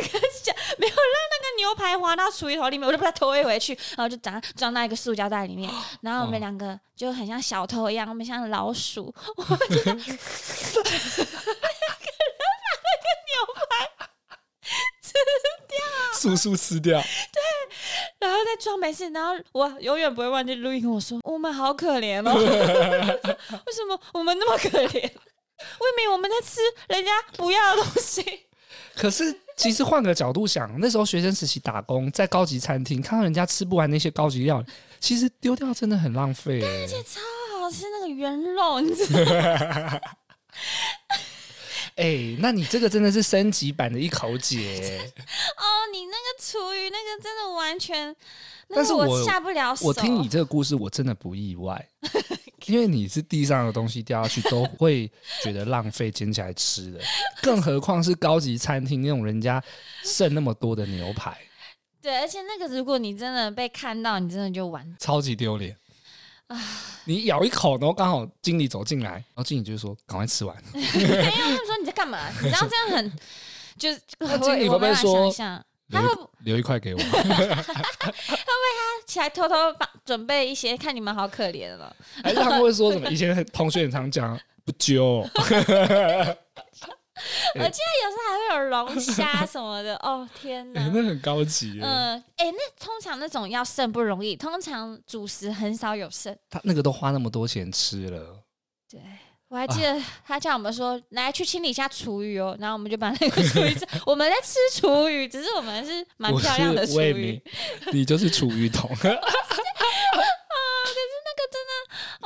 [0.79, 5.71] 没有让那个牛排滑到厨余桶里面，我就把它推回去，然后就装装到一个塑胶袋里面。
[6.03, 10.27] 然后我们两个就很像小偷一样，我们像老鼠，我们就 两个人把
[12.83, 13.33] 那个牛
[13.69, 13.71] 排
[15.01, 15.13] 吃
[16.29, 17.01] 掉，速速吃掉。
[17.01, 17.41] 对。
[18.21, 24.95] 然后再装没事，然后我永远不会忘记录音跟我说：“我们好可怜哦， 为什么我们那么可怜？
[24.95, 28.47] 为什么我们在吃人家不要的东西？”
[28.97, 34.67] 可是，其实换个角度想，那时候学生时期打工在高级餐厅，看到人家吃不完那些高级料理，
[34.99, 36.59] 其实丢掉真的很浪费。
[36.61, 37.21] 对，而且超
[37.61, 40.01] 好吃那个原肉，你知道吗？
[41.99, 45.01] 哎、欸，那你这个真的是升级版的一口解
[45.59, 45.65] 哦！
[45.93, 48.15] 你那个厨余那个真的完全，
[48.69, 49.87] 但是我下不了手。
[49.87, 51.89] 我听你这个故事，我真的不意外，
[52.67, 55.11] 因为你是地上的东西掉下去都会
[55.43, 57.01] 觉得浪费，捡起来吃的，
[57.43, 59.61] 更何况是高级餐厅那种人家
[60.05, 61.37] 剩那么多的牛排。
[62.01, 65.77] 对，而且那个如果你真的被看到，你真的就完，超级丢脸。
[67.05, 72.19] 你咬一口，然后刚好经理走进来，然后经理就说：“赶快吃完。”没有，他们说你在干嘛？
[72.43, 73.13] 你知道这样很，
[73.79, 74.01] 就是
[74.43, 75.33] 经理会不会说？
[75.91, 76.09] 他会
[76.41, 76.99] 留一块给我？
[77.01, 77.57] 会不会他
[79.07, 80.77] 起来偷偷把准备一些？
[80.77, 81.95] 看你们好可怜了。
[82.23, 83.09] 还是他们会说什么？
[83.11, 85.27] 以前同学很常讲不揪。
[87.55, 91.79] 我记得有时候还会有龙虾什么的哦，天哪，欸、那很高级。
[91.83, 96.37] 嗯，哎、欸，那通常那种要剩不容易，通常主食很少有剩。
[96.51, 98.43] 他那个都花那么多钱吃了。
[98.91, 99.01] 对，
[99.49, 103.77] 我还记得他叫我们说、啊、来去清理一下厨余哦，然后我们就把那个厨余，
[104.07, 107.43] 我们在吃厨余，只是我们是蛮漂亮的厨余，
[107.93, 108.91] 你就是厨余桶。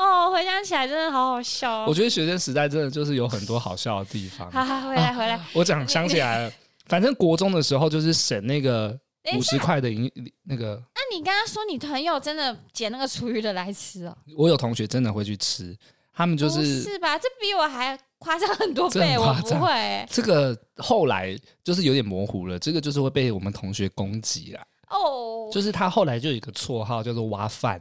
[0.02, 1.84] 哦，回想起来真的好好笑哦。
[1.86, 4.50] 我觉得学生时代真的就是有很多好笑的地方。
[4.50, 5.40] 好好，回来回来。
[5.52, 6.52] 我讲想起来了，
[6.86, 8.98] 反正国中的时候就是省那个
[9.36, 10.10] 五十块的银
[10.42, 10.82] 那个。
[10.92, 14.16] 那你刚刚说你朋友真的捡那个厨余的来吃哦？
[14.36, 15.76] 我有同学真的会去吃，
[16.12, 17.16] 他们就是是吧？
[17.16, 20.04] 这比我还夸张很多倍，我不会。
[20.10, 24.60] 这个后来就是有点模糊了，这个就是会被我们同学攻击了。
[24.90, 27.80] 哦，就是他后来就有一个绰号叫做“挖饭”。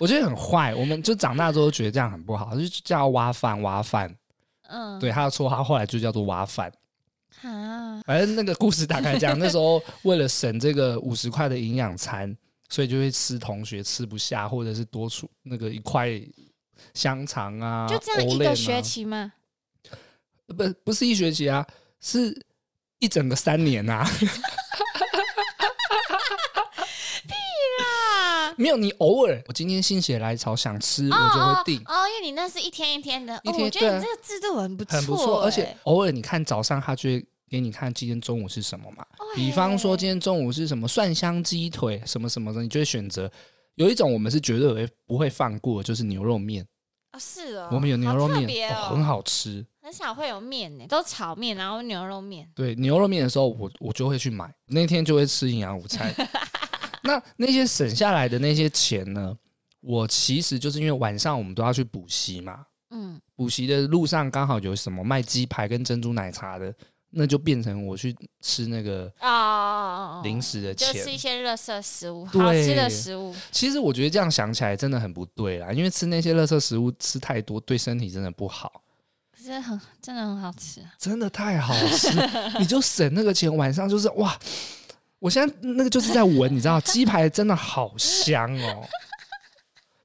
[0.00, 4.12] 我觉得很坏，我们就长大之后觉得这样很不好，就叫挖饭挖饭。
[4.68, 6.72] 嗯，对，他的绰号后来就叫做挖饭。
[7.42, 12.34] 啊，反正那个故事大概这样， 那时候为了省这个五十块的营养餐，
[12.68, 16.08] 所以就会吃同学吃不下，或者是多出那个一块
[16.94, 17.86] 香肠啊。
[17.86, 19.32] 就这样一个学期吗？
[20.46, 21.66] 不，不是一学期啊，
[22.00, 22.34] 是
[23.00, 24.08] 一整个三年啊。
[28.60, 35.42] 没有，你偶尔我今天心血来潮想吃，哦、我就会订哦，因为你那是一天一天的，一天、哦、我觉得你这个制度很不错，很不错。
[35.42, 43.30] 而且偶尔你看早上他就会给你看今天中午是什么嘛，哦、比方说今天中午是什么蒜香鸡腿什么什么的，你就会选择。
[43.76, 46.66] 有一种我们是绝对不会放过，就是牛肉面
[47.18, 49.64] 是哦，我们有牛肉面，很好吃。
[49.82, 52.46] 很少会有面呢，都炒面，然后牛肉面。
[52.54, 56.14] 对，牛肉面的时候我我就会去买，那天就会吃营养午餐。
[57.02, 59.36] 那那些省下来的那些钱呢？
[59.80, 66.70] 我其实就是因为晚上我们都要去补习嘛，嗯，补习的路上刚好有什么卖鸡排跟珍珠奶茶的，
[67.08, 73.34] 那就变成我去吃那个啊零食的钱，就吃一些垃圾食物，好吃的食物。
[73.50, 78.82] 其实我觉得这样想起来真的很不对啦，因为吃那些垃圾食物吃太多对身体真的不好。
[79.34, 82.10] 可是很真的很好吃，真的太好吃，
[82.58, 84.38] 你就省那个钱，晚上就是哇。
[85.20, 88.82] 我现在那个就是在闻，你知道，鸡排真的好香哦。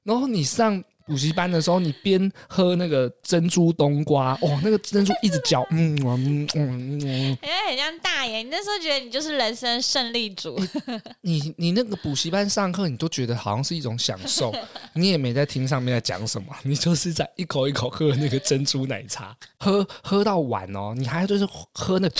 [0.04, 8.38] 然后你上补习班的时候，你边喝那个珍珠冬瓜，哦，那个珍珠一直嚼，嗯嗯嗯嗯，哎、嗯，很像大爷。
[8.38, 10.60] 你那时候觉得你就是人生胜利组。
[11.22, 14.54] 你你那个补习班上课，你都觉得好像是一种享受，
[14.94, 22.14] 你也没在听上面在讲什么，你就是在一口一口喝那个珍珠奶茶，喝喝到晚哦，你还就是喝那个。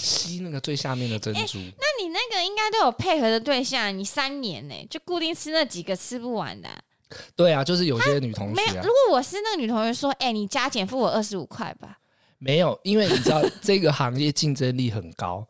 [0.00, 6.80] 吸那个最下面的珍珠，欸、那你那个应该都有配合的对象，你三年呢，就固定吃那几个吃不完的、啊。
[7.36, 8.66] 对啊，就是有些女同学、啊。
[8.66, 11.98] 没有，如果我是那个女同学说，哎、欸，你加减付我二十五块吧。
[12.38, 15.46] 没有，因为你知道这个行业竞争力很高，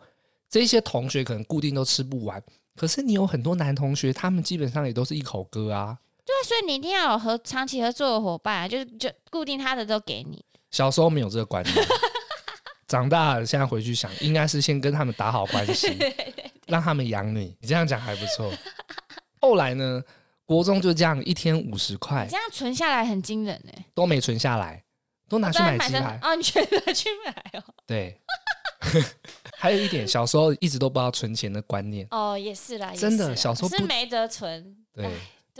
[0.48, 2.42] 这些同学可能固定都吃不完。
[2.76, 5.98] 可是你有很多男同学，他们基本上也都是一口哥啊。
[6.24, 10.44] 对啊，所以你一定要有和长期合作的伙伴啊，就是就固定他的都给你。
[10.70, 11.74] 小时候没有这个观念，
[12.90, 15.96] 长大了现在回去想，应该是先跟他们打好关系，
[16.66, 17.57] 让他们养你。
[17.61, 18.53] 你这样讲还不错。
[19.40, 20.03] 后来呢，
[20.44, 24.83] 国中就这样一天五十块，这样存下来很惊人哎，都没存下来，
[25.29, 27.62] 都拿去买鸡排哦，你全拿去买哦。
[27.87, 28.20] 对。
[29.57, 35.09] 还有一点，小时候一直都不知道存钱的观念哦，也是啦，真的小时候是没得存，对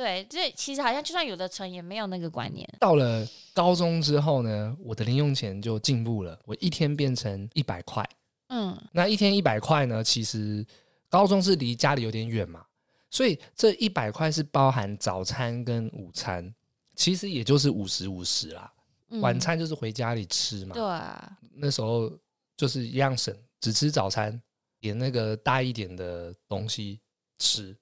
[0.01, 2.67] 对，这其实好像就算有的存，也没有那个观念。
[2.79, 8.09] 到了高中之后呢，我的零用钱就进步了，我一天变成一百块，
[8.49, 10.65] 嗯，那一天一百块呢，其实
[11.09, 12.65] 高中是离家里有点远嘛，
[13.11, 16.55] 所以这一百块是包含早餐跟午餐，
[16.95, 18.73] 其实也就是五十五十啦，
[19.11, 22.11] 嗯，晚餐就是回家里吃嘛，对啊，那时候。
[22.57, 24.39] 就是一样省，只吃早餐，
[24.81, 27.01] 点那个大一点的东西
[27.39, 27.75] 吃。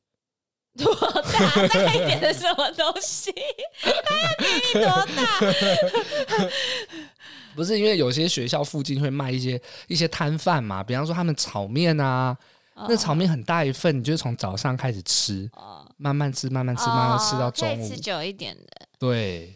[0.78, 1.68] 多大？
[1.68, 3.32] 大一点的什么东西？
[3.32, 4.86] 给你多
[5.16, 6.48] 大？
[7.54, 12.36] 不是因为有些学校附近会卖一些一些摊贩嘛，比方说他们炒面啊，
[12.74, 17.88] 哦、那炒面很大一份，你就从早上开始吃，哦、慢慢吃，慢慢吃，慢慢吃到中午。
[17.88, 18.88] 吃久一点的。
[18.98, 19.54] 对，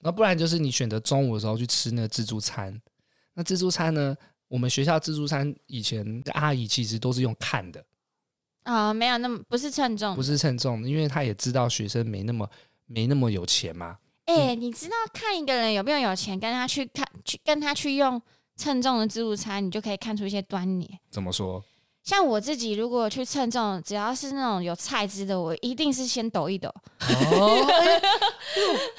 [0.00, 2.80] 那不然就是你选择中午的时候去吃那个自助餐。
[3.34, 4.16] 那自助餐呢？
[4.48, 7.84] 我们学校自助餐以前的阿姨其实都是用看的
[8.68, 12.46] 啊、哦，没有那么不是称重，不是称重，因为他也知道学生没那么
[12.84, 13.96] 没那么有钱嘛。
[14.26, 18.20] 哎、欸，嗯、你知道看一个人有没有有钱，跟他去看去跟他去用
[18.58, 20.98] 称重的自助餐，你就可以看出一些端倪。
[21.10, 21.64] 怎么说？
[22.04, 26.68] 像我自己如果去称重，只要是那种有菜汁的，我一定是先抖一抖。
[27.00, 27.66] 哦，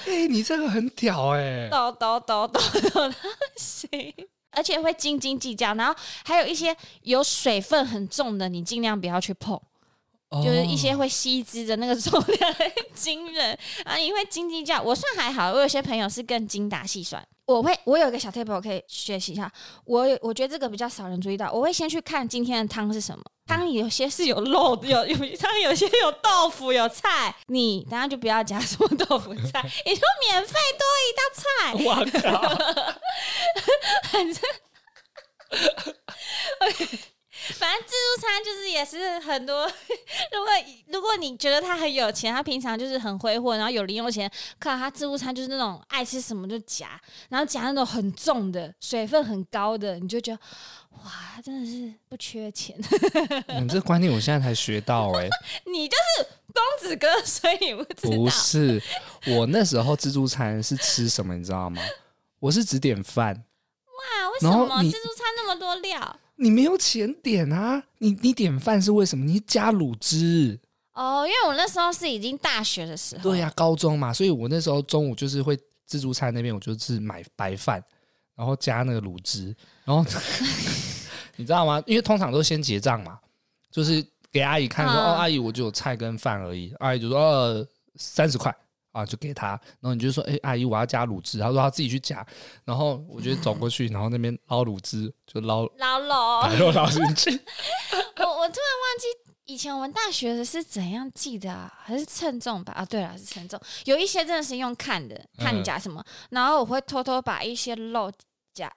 [0.07, 2.59] 哎、欸，你这个很屌哎、欸，抖抖抖抖
[2.91, 3.13] 抖，
[3.55, 3.89] 行。
[4.51, 9.59] 而且会斤斤计较，然后还有一些有水分很重的，你尽量不要去碰。
[10.31, 13.97] 就是一些会吸脂的那个重量很惊人啊！
[13.97, 17.27] 因为斤斤计较，我算还好，我有些朋友是更精打细算。
[17.49, 19.51] 我会，我有一个小 table 可以学习一下。
[19.85, 23.23] 我我觉得这个比较少人注意到，我会先去看今天的汤是什么。
[23.47, 27.35] 汤有些是有肉，有有汤有些有豆腐有菜。
[27.47, 31.73] 你等下就不要加什么豆腐菜， 你就免费多一道菜。
[31.85, 32.55] 我靠！
[34.11, 34.43] 反正。
[37.55, 39.65] 反正自助餐就是也是很多，
[40.31, 40.51] 如果
[40.87, 50.39] 如果你觉得他很有钱，他平常就是很挥霍，然后有零用钱，看他自助餐就是那种爱吃什么就夹，然后夹那种很重的、水分很高的，你就觉得
[51.03, 52.75] 哇，他真的是不缺钱。
[53.61, 55.29] 你这观念我现在才学到哎、欸，
[55.71, 58.15] 你就是公子哥，所以你不知道。
[58.15, 58.81] 不是，
[59.27, 61.81] 我那时候自助餐是吃什么，你知道吗？
[62.39, 63.43] 我是只点饭。
[63.85, 66.19] 哇，为什么自助餐那么多料？
[66.39, 67.83] 你没有钱点啊？
[67.97, 69.25] 你你点饭是为什么？
[69.25, 70.57] 你加卤汁
[70.93, 73.23] 哦，因为我那时候是已经大学的时候。
[73.23, 77.83] 对呀、啊，高中嘛，所以我那时候中午就是会自助餐那边，我就是买白饭，
[78.35, 80.03] 然后加那个卤汁，然后
[81.35, 81.83] 你知道吗？
[81.85, 83.19] 因为通常都先结账嘛，
[83.69, 88.55] 就是给阿姨看说、嗯、哦，阿姨我就有菜跟饭而已，阿姨就说呃三十块。
[88.91, 89.49] 啊，就给他，
[89.79, 91.39] 然后你就说，哎、欸，阿姨，我要加卤汁。
[91.39, 92.25] 他说他自己去加，
[92.65, 97.31] 然后我就走过去，然后那边捞卤汁，就捞捞肉，把肉捞进去。
[98.17, 99.07] 我我突然忘记
[99.45, 101.73] 以前我们大学的是怎样记的啊？
[101.83, 102.73] 还是称重吧？
[102.73, 103.59] 啊，对了，是称重。
[103.85, 108.11] 有一些真的是用看的，看你夹什么，嗯、然后我会偷偷把一些肉。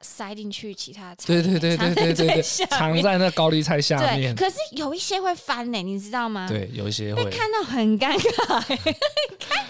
[0.01, 4.35] 塞进去其他菜，对对对对对对，藏在那高丽菜下面。
[4.35, 6.47] 可是有一些会翻呢，你知道吗？
[6.49, 8.95] 对，有一些会看到很尴尬， 很尴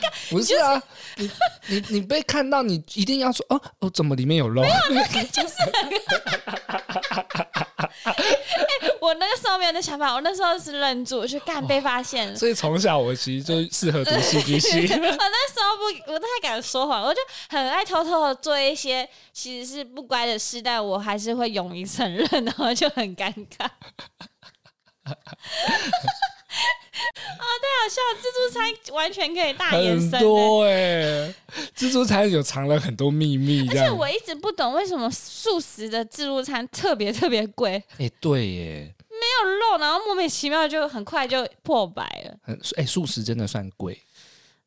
[0.01, 0.11] 尬。
[0.31, 0.83] 不是啊，
[1.17, 1.31] 你
[1.69, 4.63] 你你被看到，你一定要说哦哦，怎么里面有肉？
[4.63, 5.55] 没有，那个就是。
[9.01, 12.35] 我那个时候没有那想法，我那时候是愣住，去干被发现了。
[12.39, 14.81] 所以从小我其实就适合读戏剧系。
[14.93, 23.69] 我那时候不，我不太敢说谎，我就很爱偷偷的做一些其实是不乖的事，但我还是会勇于承认，然后就很尴尬。
[27.39, 28.21] 哦，太好笑了！
[28.21, 31.35] 自助餐完全可以大延伸，很多哎、欸，
[31.75, 33.67] 自助餐有藏了很多秘密。
[33.73, 37.83] 而且我一直不懂为什么素食的自助餐特别特别贵。
[37.93, 42.37] 哎、欸，对耶，没有肉，然后莫名其妙就很快就破百了。
[42.43, 43.99] 很哎、欸，素食真的算贵。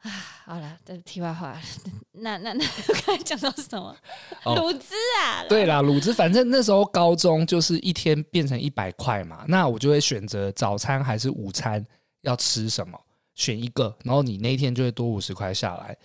[0.02, 0.12] 啊，
[0.46, 1.60] 好了，这题外话，
[2.14, 2.64] 那那那
[3.06, 3.96] 刚才讲到什么？
[4.44, 5.44] 哦、卤汁啊？
[5.50, 11.84] 对啦，卤汁，反正那时候高中就是一天变成一百块嘛，那我就会选择早餐还是午餐
[12.26, 13.00] 要吃什么，
[13.36, 15.98] 选一个，然后你那一天就会多五十块下来。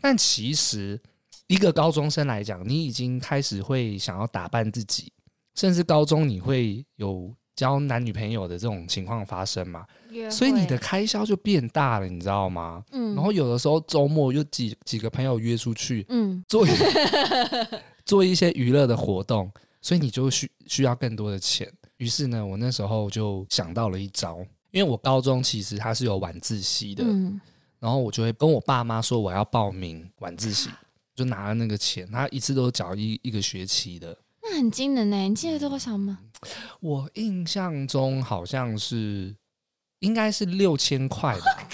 [0.00, 1.00] 但其实
[1.46, 5.12] 一个高中生来讲，你已经开始会想要打扮自己，
[5.54, 7.34] 甚至高中你会有。
[7.56, 9.86] 交男女朋友的这种情况发生嘛，
[10.30, 12.84] 所以你的开销就变大了，你知道吗？
[12.92, 16.70] 嗯，然后有的时候周末又几几个朋友约出去，嗯，做一
[18.04, 19.50] 做一些娱乐的活动，
[19.80, 21.66] 所以你就需需要更多的钱。
[21.96, 24.44] 于是呢，我那时候就想到了一招，
[24.76, 27.40] 因为我高中其实它是有晚自习的，嗯，
[27.78, 30.68] 然后我就会跟我爸妈说我要报名晚自习，
[31.14, 34.14] 就拿了那个钱，他一次都缴一一个学期的。
[34.42, 36.18] 那很惊人呢，你记得多少吗？
[36.80, 39.34] 我印象中好像是，
[40.00, 41.66] 应该是六千块吧，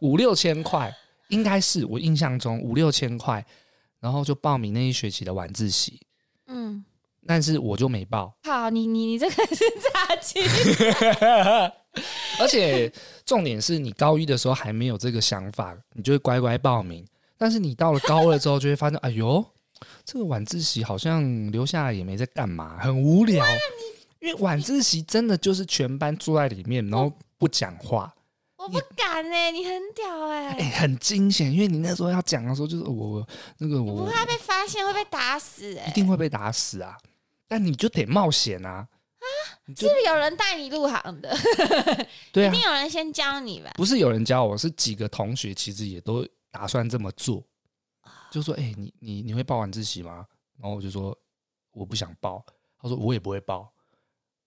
[0.00, 0.94] 五六千块，
[1.30, 3.44] 应该是我印象中五六千块，
[3.98, 6.00] 然后就报名那一学期的晚自习。
[6.46, 6.84] 嗯，
[7.26, 8.32] 但是我就没报。
[8.44, 10.38] 好，你你你这个是 诈欺，
[12.40, 12.92] 而且
[13.24, 17.06] 重点是你高一的时候还没有这个想法，你就会乖乖报名。
[17.36, 19.44] 但是你到了高二之后，就会发现，哎呦。
[20.04, 23.44] 这个晚自习好像留下来也没在干嘛，很无聊。
[24.20, 28.14] 因为晚自习真的就是全班坐在里面，然后不讲话。
[28.56, 31.52] 我不敢哎、欸，你很屌哎、欸，很惊险。
[31.52, 33.26] 因为你那时候要讲的时候，就是我
[33.58, 36.96] 那个我，不怕被发现会被打死哎、欸，一定会被打死啊！
[37.46, 38.86] 但你就得冒险啊！
[39.24, 41.36] 啊，是不是有人带你入行的？
[42.32, 43.70] 对啊，一定有人先教你吧？
[43.76, 47.42] 不是有人教我，是几个同学其实也都打算这么做。
[48.30, 50.26] 就说：“哎、欸，你你你会报晚自习吗？”
[50.60, 51.16] 然后我就说
[51.72, 52.44] ：“我不想报。”
[52.82, 53.72] 他说：“我也不会报。”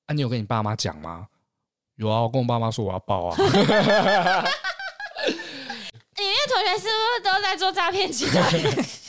[0.08, 1.28] 啊，你有跟你爸妈讲吗？
[1.96, 3.38] 有啊，我跟我爸妈说我要报啊。
[6.20, 8.44] 你那同学是不是都在做诈骗集团？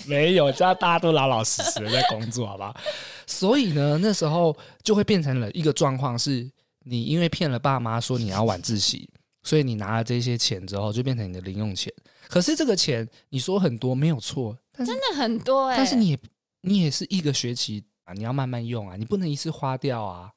[0.11, 2.75] 没有，这样大家都老老实实的在工作，好吧？
[3.27, 6.51] 所以呢，那时候就会变成了一个状况：是
[6.85, 9.09] 你因为骗了爸妈说你要晚自习，
[9.43, 11.93] 所以你拿了这些钱之后，就变成你的零用钱。
[12.29, 14.57] 可是这个钱，你说很多没有错。
[14.77, 16.19] 真的很多哎、欸，但是你也
[16.63, 20.31] 你也是一个学期啊，你要慢慢用啊，你不能一次花掉啊。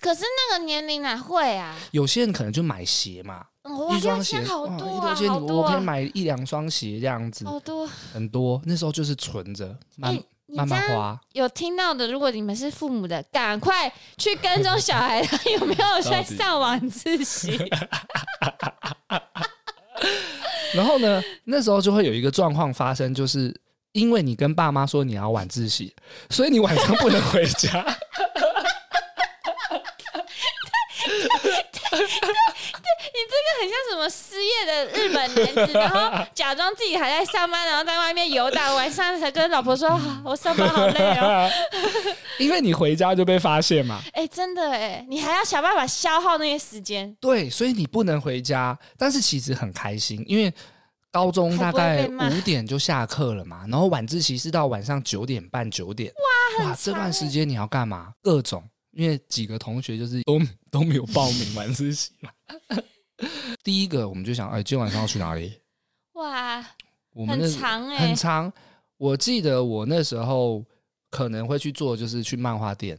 [0.00, 1.76] 可是那个年龄哪会啊？
[1.92, 8.60] 有些人可能就买鞋嘛，哦、一双鞋好多、啊，一双鞋我可以买一两双鞋这样子，好多很多。
[8.64, 10.16] 那时候就是存着，慢
[10.68, 11.20] 慢花。
[11.32, 17.58] 有听到的，如果你们是父母的，赶快去跟踪小孩，他 有没有在上晚自习？
[20.74, 23.54] 然后呢，那时候就会有一个状况发生，就是。
[23.94, 25.94] 因为你跟爸妈说你要晚自习，
[26.28, 27.70] 所以你晚上不能回家。
[27.70, 27.82] 对
[31.06, 31.52] 对对，
[33.14, 39.88] 你这个很像什么失业的日本男子，然后假装自己还在上班，然后在外面游荡，晚上才跟老婆说
[40.24, 41.48] ：“我上班好累哦。
[42.38, 44.00] ”因为你回家就被发现嘛。
[44.12, 47.14] 哎，真的哎，你还要想办法消耗那些时间。
[47.20, 50.52] 对，所以你不能回家，但是其实很开心，因为。
[51.14, 56.12] 高中大概五点就下课了嘛，然后晚自习是到晚上九点半九点。
[56.58, 58.12] 哇，哇，这段时间你要干嘛？
[58.20, 58.60] 各种，
[58.90, 60.40] 因为几个同学就是都
[60.72, 62.30] 都没有报名晚自习嘛。
[63.62, 65.52] 第一个我们就想，哎，今天晚上要去哪里？
[66.14, 66.64] 哇，
[67.12, 68.52] 我们很长哎、欸，很长。
[68.96, 70.64] 我记得我那时候
[71.10, 72.98] 可能会去做，就是去漫画店。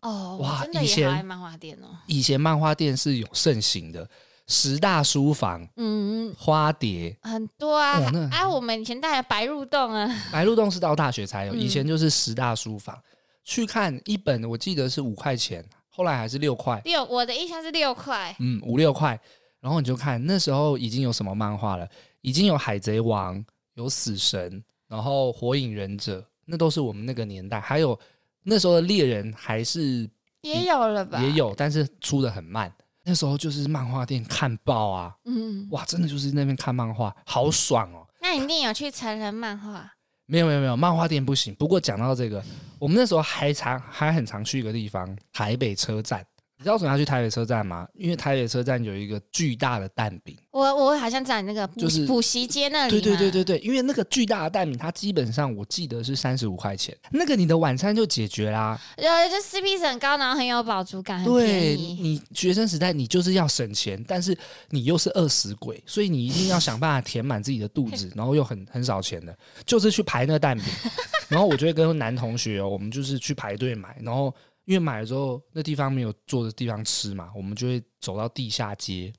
[0.00, 4.08] 哦，哇，以前漫画店哦，以前漫画店是有盛行的。
[4.46, 7.16] 十大书房，嗯，花蝶。
[7.22, 13.02] 很多啊，哦、啊，我们以前带的白鹿洞啊，白鹿洞是到大学才有，以前就是十大书房，嗯、
[13.42, 19.18] 去看一本，我记得是五块钱，后来还是六块，六，我的印象是六块，嗯，五六块，
[19.64, 21.88] 然后你就看那时候已经有什么漫画了，
[22.20, 23.42] 已经有海贼王，
[23.76, 27.98] 有死神，然后火影忍者，那都是我们那个年代，还有
[28.42, 30.06] 那时候的猎人还是
[30.42, 32.70] 也有了吧，也有，但是出的很慢。
[33.04, 38.06] 那时候就是漫画店看报啊，嗯，哇，真的就是那边看漫画，好爽哦。
[38.20, 39.90] 那你一定有去成人漫画？
[40.26, 41.54] 没有没有没有，漫画店不行。
[41.54, 42.44] 不过讲到这个，
[42.78, 46.22] 我们那时候还常还很常去一个地方，台北车站。
[46.56, 47.86] 你知道为什么要去台北车站吗？
[47.94, 50.36] 因为台北车站有一个巨大的蛋饼。
[50.52, 52.90] 我我好像在那个就是补习街那里。
[52.92, 58.80] 对对对对对，因为那个巨大的蛋饼，它基本上我记得是三十五块钱，那个你的晚餐就解决啦。
[58.96, 61.24] 有就 CP 值很高，然后很有饱足感。
[61.24, 64.36] 对，你学生时代你就是要省钱，但是
[64.70, 69.36] 你又是饿死鬼，所以你一定要想办法填满自己的肚子， 然后又很很少钱的，
[69.66, 70.66] 就是去排那个蛋饼。
[71.28, 74.32] 然后我就会跟男同学哦，我们就是去排队买，然后。
[74.64, 79.12] 因为买了之后，那地方没有坐的地方吃嘛，我们就会走到地下街，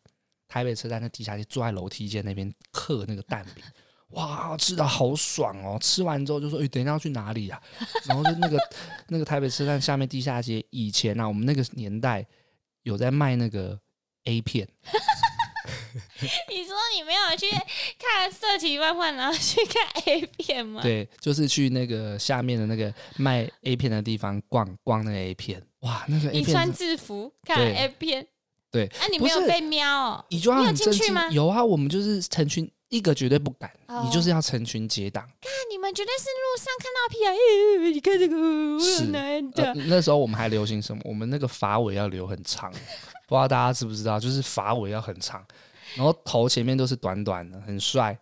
[0.47, 3.63] 台北车站的地下街，坐在楼梯间那边嗑那个蛋饼。
[4.09, 5.77] 哇，吃的好爽哦！
[5.81, 7.61] 吃完之后就说，哎，等一下要去哪里啊？
[8.07, 8.57] 然后就那个
[9.07, 12.25] 那个台北车站下面地下街，以前啊，我们那个年代
[12.83, 13.77] 有在卖那个
[14.25, 14.67] A 片。
[16.49, 17.49] 你说你没有去
[17.97, 20.81] 看色情漫画，然后去看 A 片吗？
[20.81, 25.61] 对，就是去那个下面的那个卖 A 片的地方逛逛那个 A 片。
[25.81, 28.25] 哇，那个 A 片你穿制服看 A 片，
[28.71, 30.25] 对，那、啊、你没有被瞄哦？
[30.29, 31.29] 你就要很进去吗？
[31.29, 35.23] 有啊，我们就是成群，一个绝对不敢，哦、你就是要成群结党。
[35.23, 37.31] 看你们绝对是路上看到屁啊！
[37.31, 39.73] 欸、你看这个，是男的、呃。
[39.85, 41.01] 那时候我们还流行什么？
[41.05, 42.71] 我们那个发尾要留很长，
[43.27, 44.19] 不知道大家知不知道？
[44.19, 45.45] 就是发尾要很长。
[45.95, 48.17] 然后头前面都是短短的，很帅。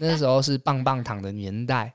[0.00, 1.94] 那时候是棒棒糖的年代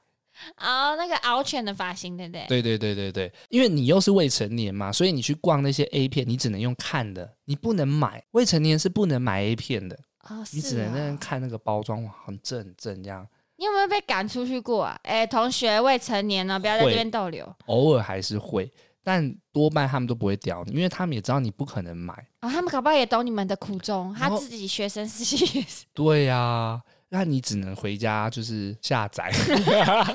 [0.57, 2.45] 哦，那个獒犬的发型，对不对？
[2.47, 8.24] 对对对对对，因为你又是未成年嘛，所以你去逛那些 A 片，你只能用看的，你不能买。
[8.32, 9.95] 未成年是不能买 A 片的
[10.30, 13.28] 哦，你只能在那看那个包装，哇，很正很正这样。
[13.57, 14.99] 你有没有被赶出去过啊？
[15.03, 17.45] 哎，同学，未成年呢，不要在这边逗留。
[17.65, 18.72] 偶尔还是会。
[19.04, 22.49] 但多半他们都不会屌你，因为他们也知道你不可能买啊、哦。
[22.49, 25.86] 他们搞不好也懂你们的苦衷，他自己学生时期也是。
[25.93, 29.24] 对呀、啊，那你只能回家就是下载。
[29.32, 30.08] 啊，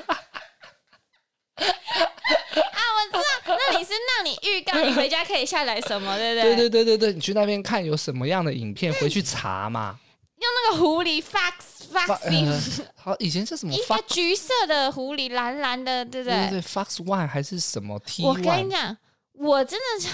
[1.57, 6.55] 我知道，那你是让你预告你回家可以下载什么，对不对？
[6.55, 9.99] 对对对对对，你去那边看有什么样的影片，回去查嘛。
[10.39, 13.73] 用那个狐狸 Fox Fox，好，以前是什么？
[13.73, 16.49] 一个橘色的狐狸，蓝蓝的，对不对？
[16.49, 18.23] 对对，Fox One 还是什么 T？
[18.23, 18.95] 我跟你讲，
[19.33, 20.09] 我真的，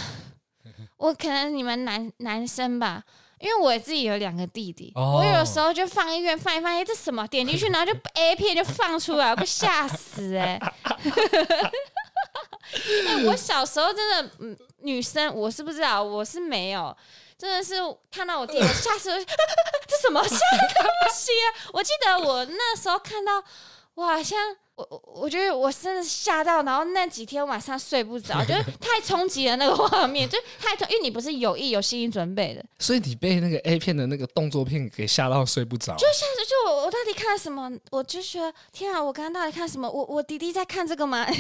[0.98, 3.04] 我可能你们男男生吧，
[3.40, 7.28] 因为我自己有两个弟弟，哦、我有时候就放音乐放一放，哎，这什么？
[7.28, 10.74] 点进去，然后就 A 片就放出来，我不吓死哎、欸！
[13.10, 16.96] 哎， 我小时候真的，嗯，女生我是不知道，我是没有。
[17.44, 17.76] 真的是
[18.10, 19.18] 看到我弟弟， 吓死我！
[19.86, 20.24] 这什么？
[20.24, 20.40] 吓东
[21.14, 21.46] 西啊！
[21.74, 23.44] 我记得我那时候看到，
[23.96, 24.40] 哇，像
[24.76, 35.94] 我我我觉得我真的吓到，然后那几天晚上睡不着， 就是太冲击了那个画面，就太冲，因为你不是有意有心理准备的，所以你被那个 A 片的那个动作片给吓到睡不着。
[35.98, 37.70] 就吓着，就我我到底看了什么？
[37.92, 39.04] 我就觉得天啊！
[39.04, 39.92] 我刚刚到底看什么？
[39.92, 41.28] 我我弟弟在看这个吗？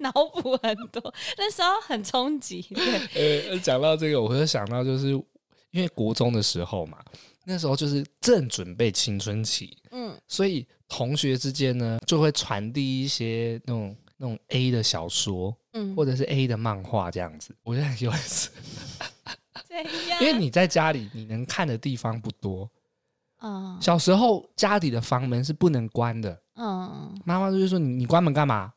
[0.02, 2.66] 脑补很多，那时候很冲击。
[3.14, 5.08] 呃，讲到这个，我会想到就是
[5.70, 6.98] 因为国中的时候嘛，
[7.44, 17.54] 那时候就是正准备青春期，嗯，所以同学之间呢就会传递一些那种那种 A 的小说，嗯，或者是 A 的漫画这样子。
[17.62, 18.50] 我觉得很有意思，
[20.20, 22.70] 因为你在家里你能看的地方不多，
[23.42, 28.72] 嗯，小时候家里的房门是不能关的，嗯，妈妈就是说你你关门干嘛？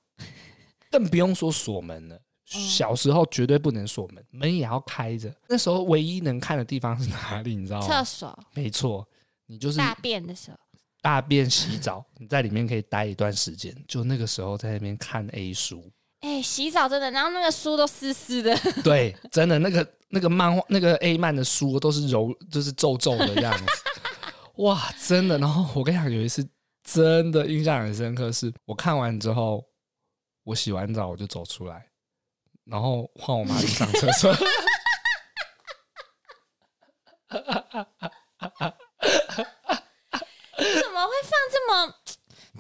[0.94, 2.18] 更不用说锁门了。
[2.46, 5.34] 小时候绝对不能锁门，门也要开着。
[5.50, 7.56] 那时候唯一能看的地方是哪里？
[7.58, 7.88] 你知道吗？
[7.88, 8.40] 厕所。
[8.54, 9.08] 没错，
[9.48, 10.58] 你就是大便的时候，
[11.02, 13.76] 大便洗澡，你在里面可以待一段时间。
[13.88, 15.84] 就那个时候在那边看 A 书。
[16.20, 18.56] 哎、欸，洗澡真的，然后那个书都湿湿的。
[18.84, 23.66] 对，真的那个那个漫画那个 A 漫的书都是柔，就是皱皱的这样子。
[24.58, 25.40] 哇，真的。
[25.40, 26.48] 然后我跟你讲，有一次
[26.84, 29.64] 真的印象很深刻，是我看完之后。
[30.44, 31.88] 我洗完澡我就走出来，
[32.66, 34.34] 然后换我妈去上厕所。
[40.82, 41.72] 怎么会放这么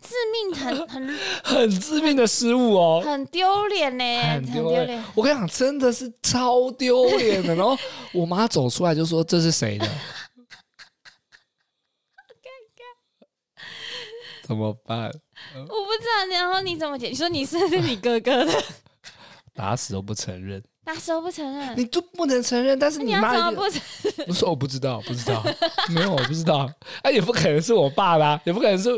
[0.02, 1.08] 致命、很很
[1.44, 3.02] 很致命的失误哦？
[3.06, 4.04] 很丢脸呢，
[4.34, 5.04] 很丢脸。
[5.16, 7.54] 我跟你讲，真的是超丢脸的。
[7.56, 7.78] 然后
[8.14, 9.88] 我妈走出来就说：“这是谁的？
[14.44, 15.10] ”怎么办？
[15.56, 17.08] 我不知道，然后你怎么解？
[17.08, 18.64] 你说你是是你哥哥的，
[19.54, 22.78] 打死都不承认，打死都不承认，你就不能承认？
[22.78, 23.82] 但是你妈不承
[24.18, 24.28] 认？
[24.28, 25.44] 我说我不知道，不知道，
[25.94, 26.70] 没有，我不知道。
[27.02, 28.90] 啊，也不可能是我爸啦，也不可能是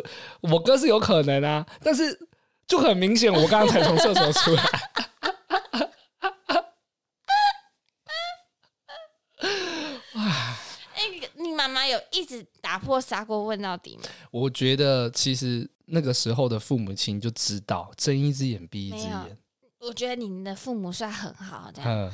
[0.42, 1.66] 我哥，是有可能啊。
[1.84, 2.18] 但是
[2.68, 4.64] 就很明显，我刚刚才从厕所出来。
[11.56, 14.04] 妈妈有一直打破砂锅问到底吗？
[14.30, 19.38] 我觉得其实那个时候的父母亲就知道睁一只眼闭一只眼。
[19.80, 22.12] 我觉得你的父母算很好，这样，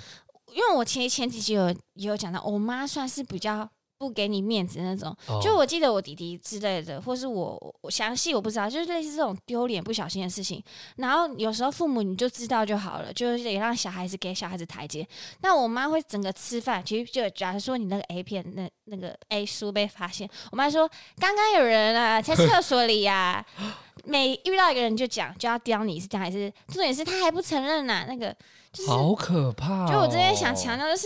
[0.47, 3.69] 因为我前前几集有也有讲到，我妈算是比较。
[4.01, 10.61] 不给你面子那种，就我记得我弟弟之类的，或是我我详细我不知道，就是类似这种丢脸不小心的事情。
[10.95, 15.07] 然后有时候父母你就知道就好了，就是得让小孩子给小孩子台阶。
[15.41, 20.89] 那我妈会整个吃饭，其实就假如说你那个 A 片那那个 A 书被发现，我妈说
[21.19, 28.35] 刚刚有人啊在厕所里呀、 啊，每遇到一个人就讲就要刁你是这样还是重点是他还不承认呐、啊，那个
[28.73, 29.87] 就是好可怕、哦。
[29.87, 31.05] 就我这边想强调的是。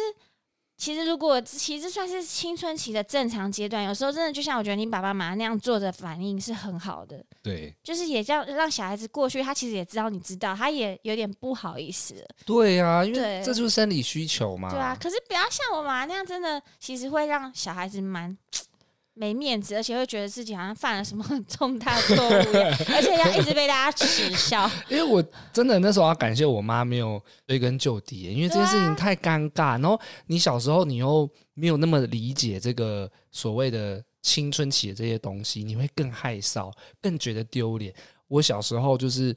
[0.78, 7.24] 其实，如果其实算是青春期的正常阶段，有时候真的就像我觉得你爸爸妈妈那样做的反应是很好的。
[7.42, 12.16] 对，就是也叫让小孩子过去，他其实也知道你知道，他也有点不好意思。
[12.46, 14.70] 对啊，因为这就是生理需求嘛。
[14.70, 18.38] 对啊，可是不要像我妈那样，真的其实会让小孩子蛮。
[19.18, 22.58] 没面子，而且会觉得自己好像犯了什么很重大错误，
[22.94, 24.70] 而且要一直被大家耻笑。
[24.90, 29.64] 因为我真的那时候要感谢我妈没有追根究底，因为这件事情太尴尬。
[29.64, 36.70] 啊、然后你小时候你又没有那么理解这个所谓的青春期的这些东西，你会更害臊，
[37.02, 37.96] 更觉得丢脸。
[38.28, 39.34] 我小时候就是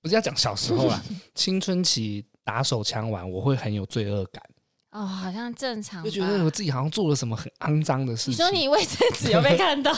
[0.00, 1.02] 不是要讲小时候啦，
[1.34, 4.42] 青春期打手枪玩，我会很有罪恶感。
[4.90, 8.32] 哦，好像正常，就觉得我自己好像做了什么很肮脏的事情。
[8.32, 9.92] 你说你卫生纸有被看到？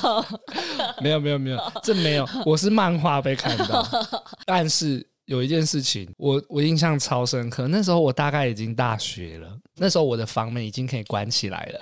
[1.00, 3.86] 没有没有没有，这没有， 我是漫画被看到。
[4.44, 7.68] 但是有一件事情，我我印象超深刻。
[7.68, 11.80] 那时候我大概已经大学了，那时候我的房门已经可以关起来了。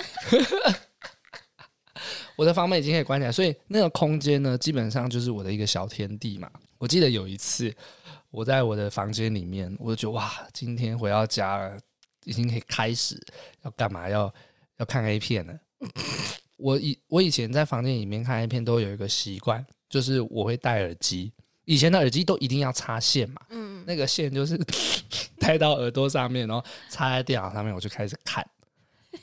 [2.37, 6.49] 我的房门已经可以关起来，所以那个空间呢，基本上就是我的一个小天地嘛。
[6.77, 7.75] 我记得有一次，
[8.31, 11.77] 我在我的房间里面，我就觉得哇，今天回到家了。
[12.25, 13.21] 已经可以开始
[13.63, 14.09] 要干嘛？
[14.09, 14.33] 要
[14.79, 15.55] 要看 A 片了。
[16.57, 21.33] 我以我以前在房间里面看 A 片都有一个习惯，就是我会戴耳机。
[21.65, 24.59] 以前的耳机都一定要插线嘛，嗯，那个线就是
[25.39, 28.45] 戴到耳朵上面，然后插在电脑上面，我就开始看。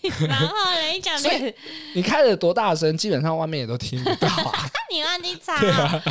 [0.27, 0.55] 然后
[0.93, 1.53] 你讲的，
[1.93, 4.69] 你开了多大声，基本上外面也都听不到啊。
[4.91, 5.59] 你忘记插？
[5.59, 6.03] 对啊。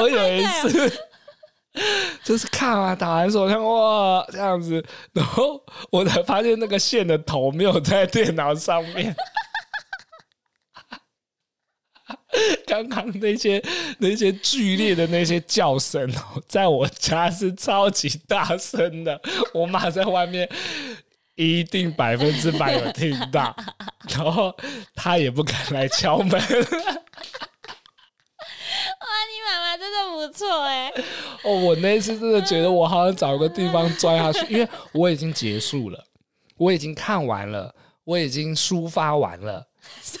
[0.00, 0.92] 我有一次。
[2.22, 9.14] 就是看啊，打完手枪哇这样子，然后我才发现那个线的头没有在电脑上面。
[12.66, 13.62] 刚刚那些
[13.98, 19.20] 那些剧烈的那些叫声哦，在我家是超级大声的，
[19.52, 20.48] 我妈在外面
[21.34, 23.54] 一定百分之百有听到，
[24.08, 24.54] 然后
[24.94, 26.40] 她也不敢来敲门。
[29.78, 30.92] 真的不错哎！
[31.42, 36.04] 哦，我那一次真的觉得我好像找个地方钻下去，因为我已经结束了，
[36.56, 37.74] 我已经看完了，
[38.04, 39.66] 我已经抒发完了，
[40.04, 40.18] 抒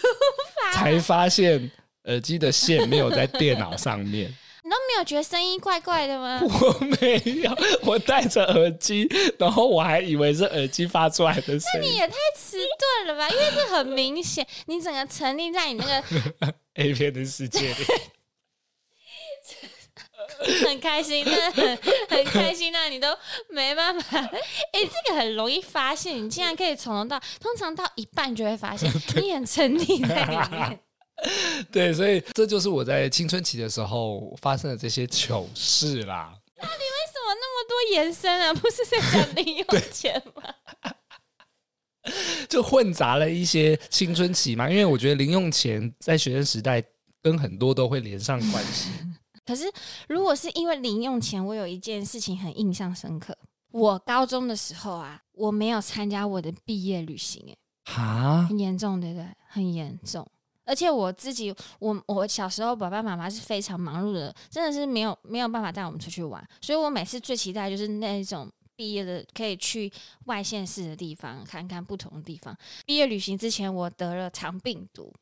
[0.54, 1.70] 发才发现
[2.04, 4.34] 耳机的线没有在电脑上面。
[4.64, 6.40] 你都没有觉得声音怪怪的吗？
[6.42, 7.52] 我没有，
[7.82, 11.60] 我戴着耳机，然后我还以为是耳机发出来的声音。
[11.74, 13.28] 那你也太迟钝了吧？
[13.28, 17.84] 因为这很明显，你整个沉溺在你那个 A 片的世界里。
[20.66, 21.76] 很开心，那很
[22.08, 23.08] 很开心，那你都
[23.50, 24.18] 没办法。
[24.18, 28.90] 哎、欸，这个很容易发现，你竟然可以从头到，通常到一半就会发现，
[29.22, 30.80] 你很沉溺在里面。
[31.70, 36.34] 对，所以这就是我在青春期的时候发生的这些糗事啦。
[36.56, 38.52] 那你为什么那么多延伸啊？
[38.54, 40.42] 不是在讲零用钱吗？
[42.48, 46.82] 就混杂了一些青春期嘛，因为我觉得零用钱在学生时代
[47.22, 48.90] 跟很多都会连上关系。
[49.44, 49.64] 可是，
[50.08, 53.36] 如果是因为零用钱，我有一件事情很印象深刻。
[53.70, 59.26] 我高中的时候啊，我没有参加我的毕业旅行，欸，哎，哈，很严重，对不对？
[59.48, 60.26] 很严重。
[60.64, 66.46] 而且我自己，我我小时候爸爸妈妈是非常忙碌的，真的是没有没有办法带我们出去玩。
[66.60, 69.92] 所以我每次最期待就是那种毕业的可以去
[70.26, 72.56] 外县市的地方，看看不同的地方。
[72.86, 75.12] 毕业旅行之前，我得了肠病毒。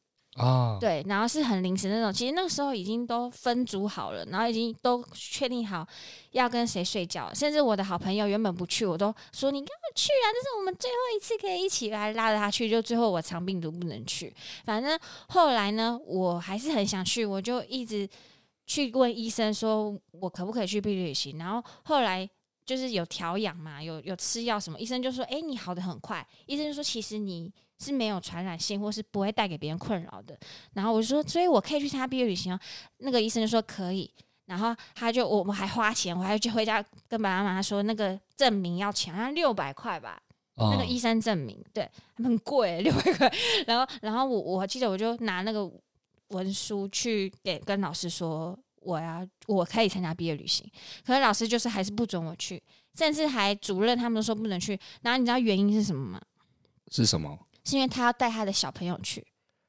[0.41, 5.87] 啊，对，然后是很临时那种，其实那个时候已经都分组好了，然后已经都确定好
[6.31, 14.35] 要跟谁睡觉，甚至我的好朋友原本不去，我都说你跟我去啊，这是我们最后一次可以一起来拉着他去，就最后我肠病毒不能去，
[14.65, 18.09] 反正后来呢，我还是很想去，我就一直
[18.67, 22.29] 去问医生说我可不可以去毕业旅行，然后后来
[22.65, 27.53] 就是有调养嘛，有有吃药什么，医生就说，哎，你好的很快，医生就说其实你。
[27.81, 30.39] 是没有传染性，或是不会带给别人困扰的。
[30.75, 32.61] 然后我就说，所以我可以去参加毕业旅行哦。
[32.99, 34.09] 那个医生就说可以。
[34.47, 40.21] 然后他就我们还花钱，我还要去回家跟爸爸妈妈说那个证明要钱，好像六百块吧。
[40.57, 43.33] 哦、那个医生证明，对，很贵，六百块。
[43.67, 45.71] 然后，然后我我记得我就拿那个
[46.29, 50.71] 文书去给跟老师说，我要我可以参加毕业旅行。
[51.07, 52.63] 可是老师就是还是不准我去，
[52.95, 54.79] 甚至还主任他们都说不能去。
[55.01, 56.21] 然后你知道原因是什么吗？
[56.91, 57.39] 是什么？
[57.65, 59.27] 是因为他要带他的小朋友去，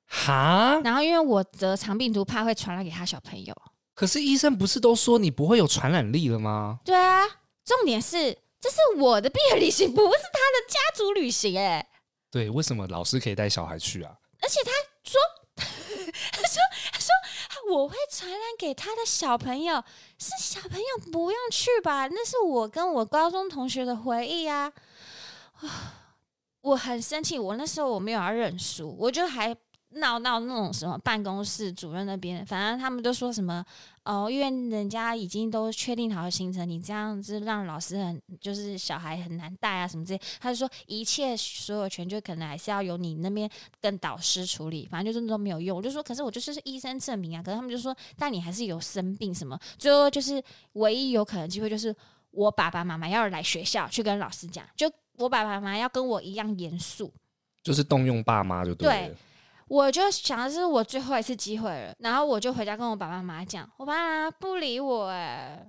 [0.07, 0.79] 哈。
[0.83, 3.55] 然后因为我得肠病毒，怕会传染给他小朋友。
[3.93, 6.79] 可是医生不是都说你不会有传染力了吗？
[6.83, 7.27] 对啊，
[7.63, 11.59] 重点是这是我的毕业旅行，不是他的家族旅行。
[11.59, 11.87] 哎，
[12.31, 14.15] 对，为什么老师可以带小孩去啊？
[14.41, 14.71] 而且他
[15.03, 15.19] 说，
[16.31, 16.61] 他说，
[16.91, 19.83] 他说我会传染给他的小朋友，
[20.17, 22.07] 是小朋友不用去吧？
[22.07, 24.71] 那是我跟我高中同学的回忆啊。
[26.61, 29.55] 我很生气，我那时候我没有要认输，我就还。
[29.95, 33.61] 闹到那种什么办公室主任那边，反正他们都说什么
[34.05, 40.21] 哦，因为人家已经都确定好的行程，你这样子让老师很就是小孩很难带啊什么之类。
[40.39, 43.49] 他就说一切所有权就可能还是要由你那边
[43.81, 45.77] 跟导师处理，反正就是都没有用。
[45.77, 49.59] 我就说，可是我就是医生证明啊，可是他们就说，但你还是有生病什么。
[49.77, 50.41] 最后就是
[50.71, 51.93] 唯一有可能机会就是
[52.31, 54.89] 我爸爸妈妈要来学校去跟老师讲，就
[55.21, 57.13] 我爸爸妈妈要跟我一样严肃，
[57.63, 59.07] 就是动用爸妈就对了。
[59.07, 59.15] 对。
[59.67, 63.93] 我就想的是我最后一次机会了，然后我就回家跟我爸爸妈妈讲，我爸
[64.25, 65.65] 妈不理我哎，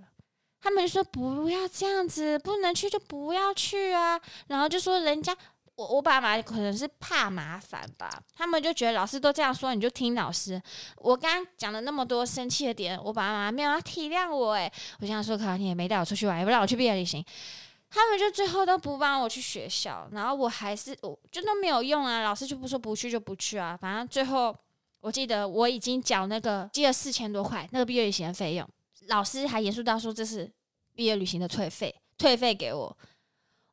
[0.61, 5.33] 他们就说不要这样子，不能去就不要去啊，然后就说人家
[5.77, 10.61] 我我爸妈可能是怕麻烦吧，他们就觉得老师都这样说，你就听老师。
[10.97, 17.25] 我刚刚讲了那么多生气的点，我爸爸妈妈没有要体谅我哎，我想说，可能你也没带我出去玩，也不让我去毕业旅行。
[17.95, 24.57] 他们就最后都不帮我去学校，然后我还是我就都没有用啊，老师就不说不去就不去啊，反正最后
[25.01, 28.67] 我记得我已经缴那个借了四千多块那个毕业旅行的费用，
[29.09, 30.51] 老师还严肃到说这是
[30.95, 32.97] 毕业旅行的退费，退费给我，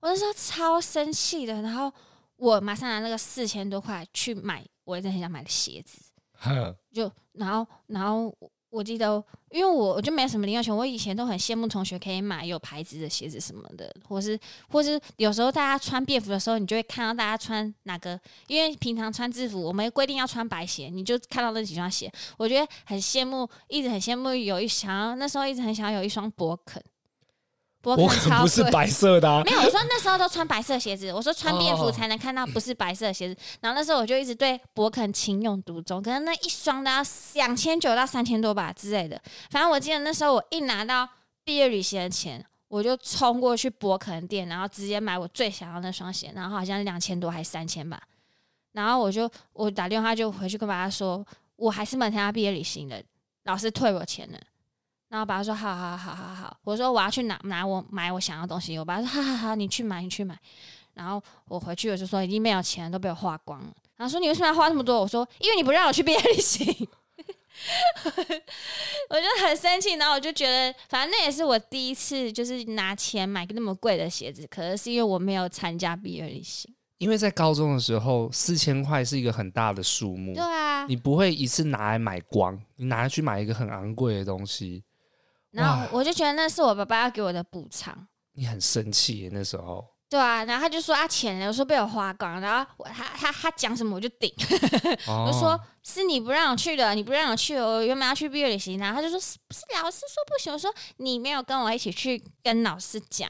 [0.02, 1.90] 我那时候超生气的，然后
[2.36, 6.12] 我马上拿那个四千多块去买我一直很想买的鞋子，
[6.92, 8.36] 就然后然后。
[8.70, 14.40] 我记得，因为我我就没什么零用钱，我以前都很羡慕同学可以买有牌子的鞋子什么的，或是
[14.70, 26.84] 或是有时候大家穿便服的时候，你就会看到大家穿哪个，因为平常穿制服我们规定要穿白鞋，你就看到那几双鞋，我觉得很羡慕，一直很羡慕有一双，那时候一直很想要有一双博肯。
[27.96, 29.60] 博肯不是白色的，啊，没有。
[29.60, 33.40] 我说那时候都穿白色鞋子，我说穿便服才能看到不是白色的鞋子。
[33.62, 37.02] 然后那时候我就一直对博肯情有独钟，可能那一双都要
[37.34, 39.22] 两千九到三千多吧之类的。
[39.50, 41.08] 反正我记得那时候我一拿到
[41.44, 48.02] 毕业旅行的钱，我就冲过去博肯店，然后直接买我最想要那双鞋，然后好像两千多还是三千吧。
[48.74, 51.26] 然后我就我打电话就回去跟爸爸说，
[51.56, 53.04] 我还是没参加毕业旅行的，
[53.46, 54.40] 老师退我钱了。
[55.10, 60.38] 然后我爸说：“好好好好好。”我说：“我要去拿拿我买我想要的东西。”我爸说：“好好好，你去买，你去买。”
[60.94, 66.66] 然后我回去我就说：“已经没有钱，都被我花光了。”然后说：“你为什么要花那么多？”我说：“因为你不让我去毕业旅行。
[69.10, 74.46] ”我就很生气，然后我就觉得，反正那也是我第一次，就是拿钱买个那么贵的鞋子。
[74.48, 76.72] 可能是因为我没有参加毕业旅行。
[77.00, 80.36] 因为在高中的时候，四千块是一个很大的数目。
[80.36, 84.84] 对啊，你不会一次拿来买光，你拿去买一个很昂贵的东西。
[85.52, 88.08] 然后我就觉得那是我爸爸要给我的补偿。
[88.34, 89.86] 你很生气那时候。
[90.10, 94.34] 对啊，然后他就说啊钱，我说被我花光，然后我他他他讲什么我就顶，
[95.06, 103.30] 哦、我就说是你不让我去的，你不让我去，我原本要去毕业旅行，然后他就说是不是老师说不行，我说你没有跟我一起去跟老师讲。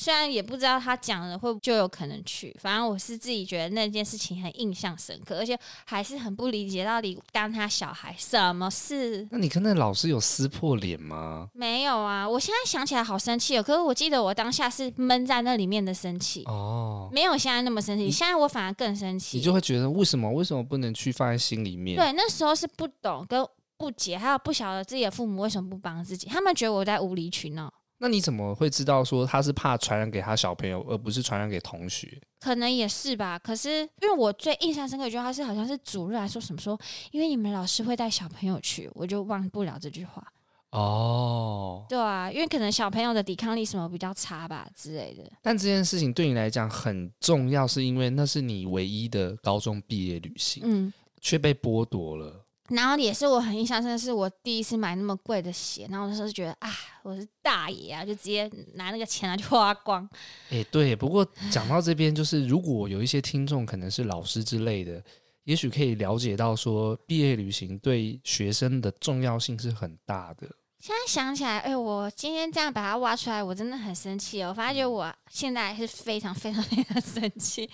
[0.00, 9.28] 虽然也不知道他讲了会就有可能去，反正我是自己觉得那件事情很印象深刻，而且还是很不理解到底当他小孩什么事。
[9.30, 11.50] 那你跟那老师有撕破脸吗？
[11.52, 13.62] 没有啊，我现在想起来好生气哦。
[13.62, 18.10] 可是我记得我当下是闷在那里面的生气哦，没有现在那么生气。
[18.10, 21.98] 现在我反而更生气，你就会觉得为什么为什么不能去放在心里面？
[21.98, 23.46] 对，那时候是不懂跟
[23.76, 27.70] 不解，还有不晓得自己的父母为什么不帮自己，他们觉得我在无理取闹。
[28.02, 32.18] 那你怎么会知道说他是怕传染给他小朋友，而不是传染给同学？
[32.40, 33.38] 可能也是吧。
[33.38, 36.80] 可是因为我最印象深刻一句话是，好像是主任还说什么说，
[37.10, 40.26] 因为你们老师会带小朋友去，我就忘不了这句话。
[40.70, 45.22] 哦，对啊，因为可能小朋友的抵抗力什么比较差吧之类的。
[45.42, 52.46] 但这件事情对你来讲很重要，是因为那是你唯一的高中毕业旅行，嗯，却被剥夺了。
[52.70, 56.70] 然后也是我很印象深的是我第一次买那么贵的鞋，然后那时候就觉得啊，
[57.02, 60.08] 我是大爷啊，就直接拿那个钱啊就花光。
[60.50, 60.94] 哎，对。
[60.94, 65.02] 不过讲到这边，就是如果有一些听众可能是老师之类的，
[65.44, 70.48] 也许可以了解到说，毕业旅行对学生的重要性是很大的。
[70.80, 74.48] 现在想起来，哎，我今天这样把它挖出来，我真的很生气哦。
[74.48, 77.68] 我发觉我现在是非常非常非常生气。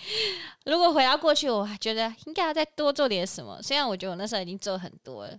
[0.64, 3.62] 如果回到过去，我还觉得应该要再多做点什么。
[3.62, 5.38] 虽然我觉得我那时候已经做很多了。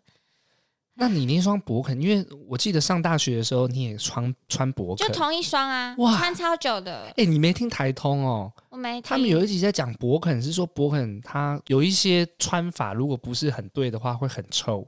[0.94, 7.14] 那你那双博肯，因为我记得上大学的时候你也穿穿博肯，就同一双啊，哇，穿超久的。
[7.18, 8.50] 哎，你没听台通哦？
[8.70, 9.02] 我没听。
[9.02, 14.88] 他们有一集在讲博肯，是说博肯它有一些穿法，如果不是很对的话，会很臭。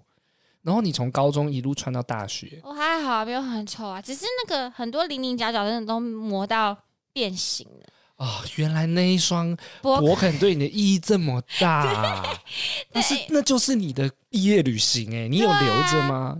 [0.62, 6.78] 然后你从高中一路穿到大学，我还好，没有很丑啊，只是那个很多零零角角真的都磨到
[7.14, 7.86] 变形了。
[8.18, 12.38] 哦，原来那一双博肯对你的意义这么大，
[12.92, 16.36] 但是那就是你的毕业旅行哎，你有留着吗？
[16.36, 16.38] 啊？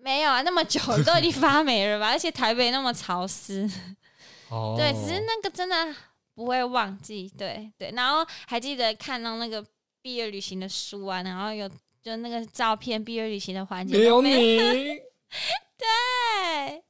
[0.00, 2.08] 没有啊，那么久都已经发霉了吧？
[2.10, 3.70] 而且台北那么潮湿，
[4.48, 5.94] 哦，对，只是那个真的
[6.34, 7.30] 不会忘记。
[7.36, 9.62] 对对，然后还记得看到那个
[10.00, 11.70] 毕业旅行的书啊，然后有
[12.02, 14.58] 就那个照片，毕业旅行的环节没有你。
[15.78, 16.84] 对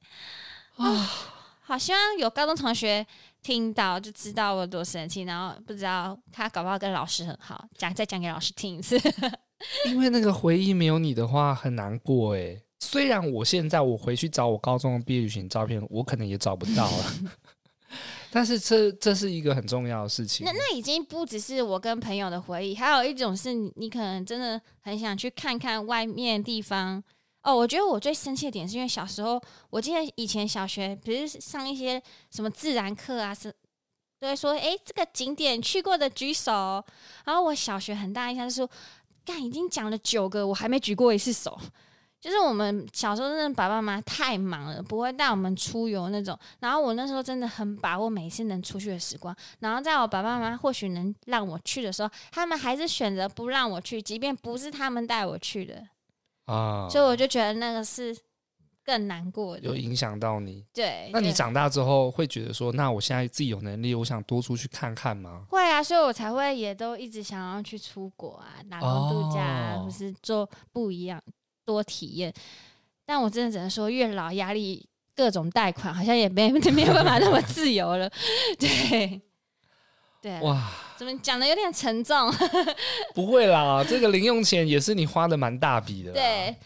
[0.77, 1.11] 啊，
[1.63, 3.07] 好希望有高中同学
[3.43, 8.99] 听到就知道我有多生气，然后不知道他搞不好跟老师很好，讲再讲给老师听一次。
[9.87, 12.61] 因为那个回忆没有你的话很难过哎。
[12.81, 17.05] 虽然我现在我回去找我高中的毕业旅行照片，我可能也找不到了，
[18.35, 20.47] 但是这这是一个很重要的事情。
[20.47, 27.03] 那那已经不只是我跟朋友的回忆，还有一种是你可能真的很想去看看外面地方。
[27.43, 33.53] 哦，我觉得我最生气的点是因为小时候，我记得以前小学不是上一些什么自然课啊，是
[34.18, 36.83] 都会说，哎，这个景点去过的举手。
[37.26, 38.70] 然后我小学很大印象是说，
[39.26, 41.61] 干已经讲了九个，我还没举过一次手。
[42.23, 46.39] 就是我们小时候真的爸爸妈妈太忙了，不会带我们出游那种。
[46.61, 49.35] 然后我那时候真的很把握每一次能出去的时光。
[49.59, 55.85] 然后在我爸爸妈妈或许能让我去的时候，他们还是选择不让我去，即便不是他们带我去的
[56.45, 56.89] 啊。
[56.89, 58.16] 所以我就觉得那个是
[58.85, 60.64] 更难过的，有影响到你。
[60.73, 65.45] 对，那你长大之后会觉得说，那我现在自己有能力，我想多出去看看吗？
[65.51, 71.20] 会啊，所以我才会也都一直想要去出国啊，打工度假啊，或是做不一样。
[71.65, 72.33] 多体验，
[73.05, 78.11] 但我真的只能说，越老压力各种贷款，好像也没 没有办法那么自由了。
[78.59, 79.21] 对，
[80.21, 82.33] 对，哇，怎么讲的有点沉重？
[83.15, 86.13] 不会啦，这个零用钱也是你花的蛮大笔的。
[86.13, 86.57] 对，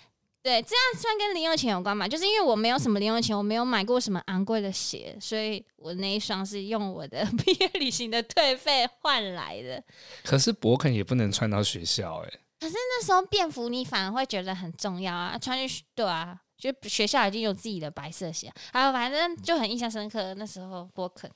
[0.42, 2.06] 对，这样算跟零用钱有关嘛？
[2.06, 9.82] 就是因为我没有什么零用钱，我没有买过什么昂贵的鞋，所以我那一双是用我的 毕业旅行的退费换来的。
[10.22, 12.40] 可是博肯也不能穿到学校哎、欸。
[12.58, 20.34] 可是那时候便服你反而会觉得很重要啊，穿去对啊，就学校已经有自己的白色鞋，还有反正就很印象深刻。
[20.34, 21.30] 那时候博肯，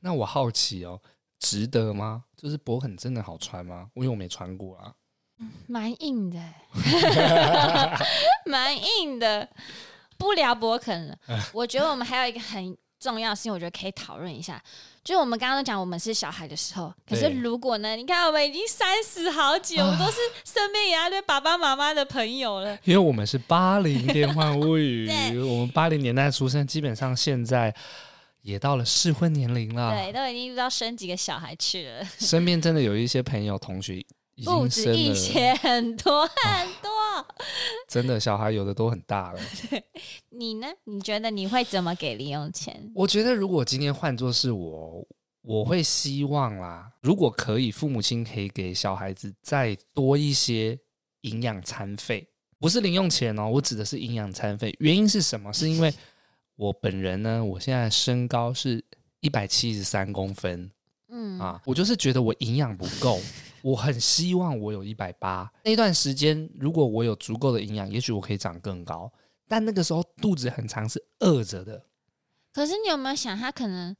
[0.00, 1.00] 那我好奇哦，
[1.38, 2.24] 值得吗？
[2.36, 3.88] 就是博肯真的好穿吗？
[3.94, 4.94] 因为我没穿过啊，
[5.66, 6.38] 蛮、嗯、硬的，
[8.44, 9.48] 蛮硬的。
[10.18, 11.18] 不聊博肯了，
[11.52, 12.74] 我觉得我们还有一个很
[13.06, 14.60] 重要的事情，我觉得可以讨论一下。
[15.04, 17.94] 就是我们刚刚都讲，我们是小孩的时候，可是如果呢？
[17.94, 22.76] 你看，我们已经三十好几，我们都是身边一大堆爸爸妈妈的朋友了。
[22.82, 27.72] 因为我们是八零电幻物语， 我们八零年代出生，基本上现在
[28.42, 29.94] 也到了适婚年龄了。
[29.94, 32.04] 对，都已经不知道生几个小孩去了。
[32.18, 33.98] 身边真的有一些朋友同学
[34.34, 36.90] 已经不止一些，很多很多。
[37.88, 39.40] 真的，小孩有的都很大了。
[40.30, 40.66] 你呢？
[40.84, 42.90] 你觉得你会怎么给零用钱？
[42.94, 45.06] 我觉得如果今天换作是我，
[45.42, 50.78] 我会希望啦，如果可以，父母亲可以给小孩子再多一些
[51.22, 54.74] 营养餐费，不是零用钱哦，我指的是营养餐费。
[54.80, 55.52] 原因是什么？
[55.52, 55.92] 是因为
[56.56, 58.84] 我本人呢，我现在身高是
[59.20, 60.70] 一百七十三公分，
[61.08, 63.20] 嗯啊，我就是觉得我营养不够。
[63.62, 69.12] 我很希望我有一百八，那段时间如果我有足够的营养，也许我可以长更高。
[69.48, 71.84] 但那个时候肚子很长是饿着的。
[72.52, 73.94] 可是你有没有想，他可能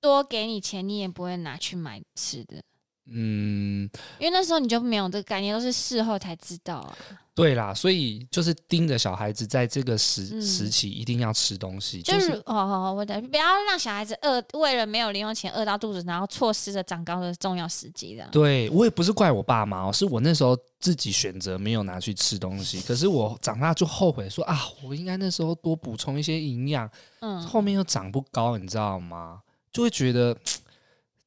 [0.00, 2.62] 多给你钱，你也不会拿去买吃的。
[3.06, 3.88] 嗯，
[4.18, 6.96] 因为那时候你就没有这个概念，都是事后才知道啊。
[7.34, 18.24] 对啦，所以就是盯着小孩子在这个时、嗯、时期一定要吃东西，就是哦，我的不要让小孩子饿，为了没有零用钱饿到肚子，然后错失了长高的重要时机的。
[18.30, 29.40] 对，我也不是怪我爸妈哦，是我那时候自己选择没有拿去吃东西，可是我长大就后悔说啊，我应该那时候多补充一些营养，嗯，后面又长不高，你知道吗？
[29.72, 30.36] 就会觉得。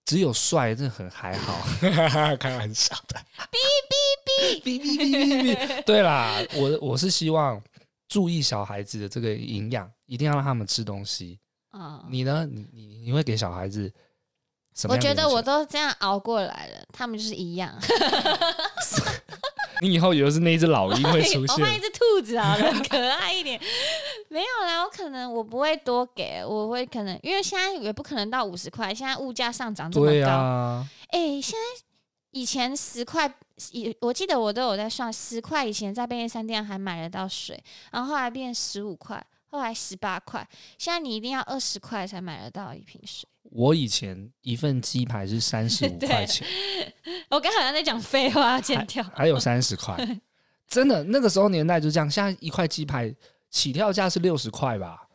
[0.07, 1.61] 只有帅，真的很还好，
[2.39, 3.19] 开玩笑的。
[3.51, 3.57] 哔
[3.91, 5.83] 哔哔哔哔哔哔。
[5.83, 7.61] 对啦，我我是希望
[8.07, 11.37] 注意小孩子的这个营养，一定要让他们吃东西。
[11.71, 12.47] 啊、嗯，你呢？
[12.49, 13.91] 你你你会给小孩子
[14.73, 14.95] 什么？
[14.95, 17.77] 我觉得我都这样熬过来了，他们就是一样。
[19.81, 21.55] 你以后以为是那一只老鹰会出现？
[21.59, 23.59] 我换一只兔子好了，可爱一点。
[24.29, 30.85] 没有啦，我可能我不会多给，我会可能因为现在也不可能到五十块，现在物价上涨这么高。
[31.09, 31.83] 哎、欸，现在
[32.31, 33.31] 以前十块，
[33.71, 37.61] 以我记得我都有在算，十块以前在便利商店还买得到水，
[37.91, 40.47] 然后后来变十五块，后来十八块，
[40.77, 43.27] 现在你一定要二十块才买得到一瓶水。
[43.57, 46.45] 我以前一份鸡排是三十五 块钱，
[47.31, 49.97] 我刚好像在讲废话，剪掉还，还有三十块，
[50.69, 52.07] 真的那个时候年代就这样。
[52.07, 53.11] 现在一块鸡排
[53.49, 55.07] 起跳价是六十块吧？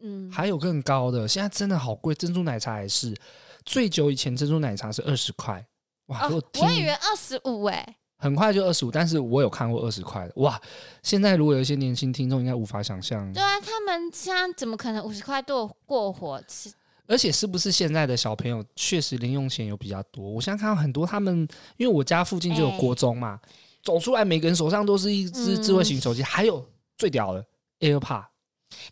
[0.00, 2.14] 嗯，还有更高的，现在真的好贵。
[2.14, 3.16] 珍珠奶茶也是
[3.64, 5.66] 最久以前珍珠奶茶是二十块，
[6.08, 6.28] 哇！
[6.28, 10.60] 哦、我以为二十五哎，很快就二十五，但是我有看过二十块的，哇！
[11.02, 16.70] 现在如果有一些年轻听众应该无法想象，对啊，他们现在怎么可能五十块都过活吃？
[17.06, 20.28] 而且是不是现在的小朋友确实零用钱有比较多？
[20.28, 21.46] 我现在看到很多他们，
[21.76, 23.48] 因为我家附近就有国中嘛，欸、
[23.82, 26.64] 走出来每个人手上都是一只智慧型手机，嗯、还有
[26.98, 27.46] 最屌的
[27.80, 28.24] AirPod。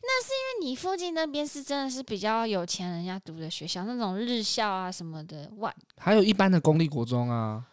[0.01, 7.65] 那是因为你附近那边是真的是比较有钱人家读的学校，那种日校啊什么的，哇，还有一般的公立国中啊。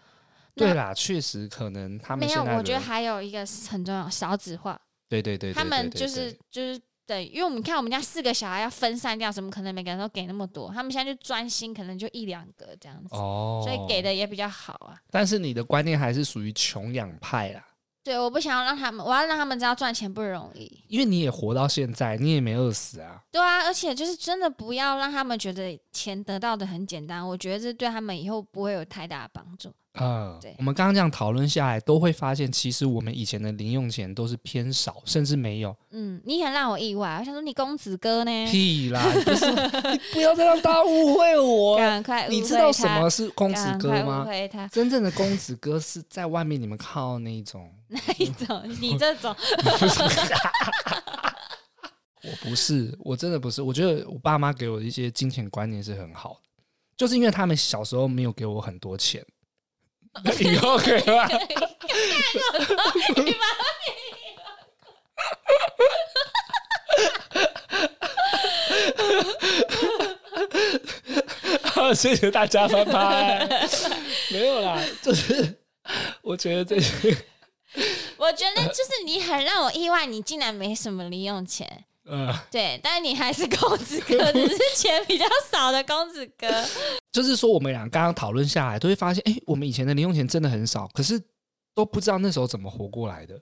[0.56, 2.44] 对啦，确实可能他们没有。
[2.44, 4.80] 我觉得还有一个很重要，少子化。
[5.08, 6.82] 对对对，对，对，对，对，对，他们就是就是。
[7.08, 10.72] 对，因为我们看我们家四个小孩要分散掉，怎么可能每个人都给那么多？
[10.74, 14.96] 他们现在就专心，可能就一两个这样子，哦，所以给的也比较好啊。
[15.10, 17.68] 但是你的观念还是属于穷养派啦。
[18.04, 20.84] 对，我不想要让他们，我要让他们知道赚钱不容易。
[20.88, 23.22] 因为你也活到现在，你也没饿死啊。
[23.32, 29.72] 对啊，而且就是真的不要让他们觉得钱得到的很简单，我觉得这对他们以后不会有太大的帮助。
[29.94, 35.76] 啊，对，我们刚刚这样讨论下来，都会发现，其实我们以前的零用钱都是偏少，甚至没有。
[35.90, 38.48] 嗯，你很让我意外，我想说你公子哥呢？
[38.50, 39.04] 屁啦！
[39.26, 41.76] 不是，你不要再让大家误会我。
[41.76, 44.26] 赶快，你知道什么是公子哥吗？
[44.72, 47.70] 真正的公子哥是在外面你们看到那一种。
[47.90, 48.64] 那一种？
[48.80, 49.36] 你这种？
[52.24, 53.62] 我不是，我真的不是。
[53.62, 56.40] 我觉得我爸妈给我的一些金钱观念是很好的，
[56.96, 59.22] 就是因为他们小时候没有给我很多钱。
[60.40, 61.28] 以后可以吗？
[71.64, 73.48] 好，谢谢大家翻拍。
[74.32, 75.60] 没有啦，就是
[76.22, 77.16] 我觉得这些，
[78.18, 81.86] 我觉得就是你很让我意外，你竟然没什么零用钱。
[82.06, 86.48] 嗯，对，但是你还是公子哥， 只是钱比较少的公子哥。
[87.12, 91.22] 就是说，我们俩刚刚讨论下来，都会发现，哎，我们以前的零用钱真的很少，可是
[91.76, 93.40] 都不知道那时候怎么活过来的。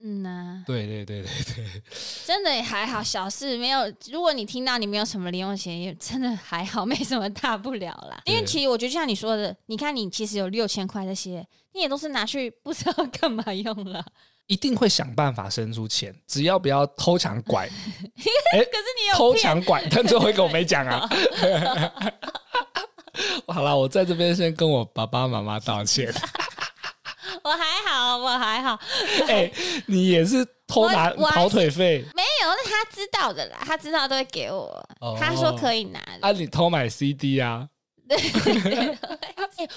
[0.00, 1.82] 嗯呐、啊，对对对对对，
[2.24, 3.80] 真的也还好，小事没有。
[4.12, 8.22] 如果你听到你没有什么零用钱，也真的还好，没什么大不了啦。
[8.24, 14.04] 因为其实我觉得，就像你说的，你看你其实有六千块这些，你也都是拿去不知道干嘛用了。
[14.46, 17.66] 一定会想办法生出钱，只要不要偷抢拐。
[18.54, 21.08] 哎，可是你有偷抢拐，但最后一个我没讲啊。
[23.48, 26.12] 好了，我在这边先跟我爸爸妈妈道歉。
[27.44, 28.78] 我还好，我还好。
[29.28, 29.50] 哎，
[29.86, 32.04] 你也是偷拿跑腿费？
[32.14, 34.88] 没有，那他知道的啦，他知道都会给我。
[35.18, 36.00] 他说可以拿。
[36.20, 37.68] 啊，你偷买 CD 啊？
[38.08, 38.18] 对。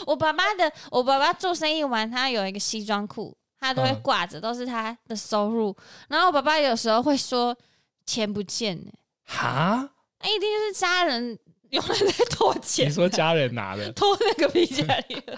[0.05, 3.35] 我爸爸的，我爸爸做生意完，他有一个西装裤。
[3.63, 5.69] 他都会挂着，都是他的收入。
[5.69, 7.55] 嗯、然后我爸爸有时候会说
[8.07, 8.91] 钱不见呢，
[9.23, 9.87] 哈？
[10.19, 11.37] 那一定就是家人
[11.73, 12.89] 有人在偷钱。
[12.89, 13.91] 你说家人拿的？
[13.93, 15.37] 偷那个皮夹里的？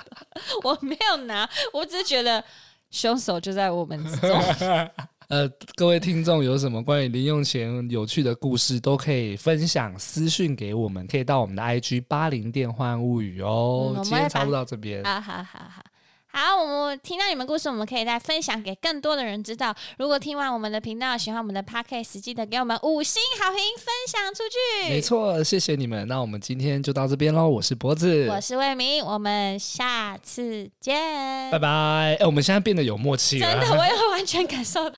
[0.63, 2.43] 我没有拿，我只是觉得
[2.89, 4.29] 凶手就在我们之中。
[5.29, 13.93] 呃，各位听众有什么关于零用钱有趣的故事，都可以分享私讯给我们，可以到我们的 IG 八零电话物语哦。
[13.95, 15.03] 嗯、今天差不多到这边。
[15.03, 15.84] 好好好好。
[16.36, 19.71] 好，我们听到你们故事，我们可以再分享给更多的人知道。
[19.99, 24.89] 如果听完我们的频道，喜欢我们的 Podcast，记得给我们五星好评，分享出去。
[24.89, 26.07] 没错，谢谢你们。
[26.07, 27.47] 那我们今天就到这边喽。
[27.47, 32.17] 我是脖子，我是魏明，我们下次见，拜拜。
[32.19, 34.91] 哎，我们现在变得有默契了，真的，我也会完全感受到。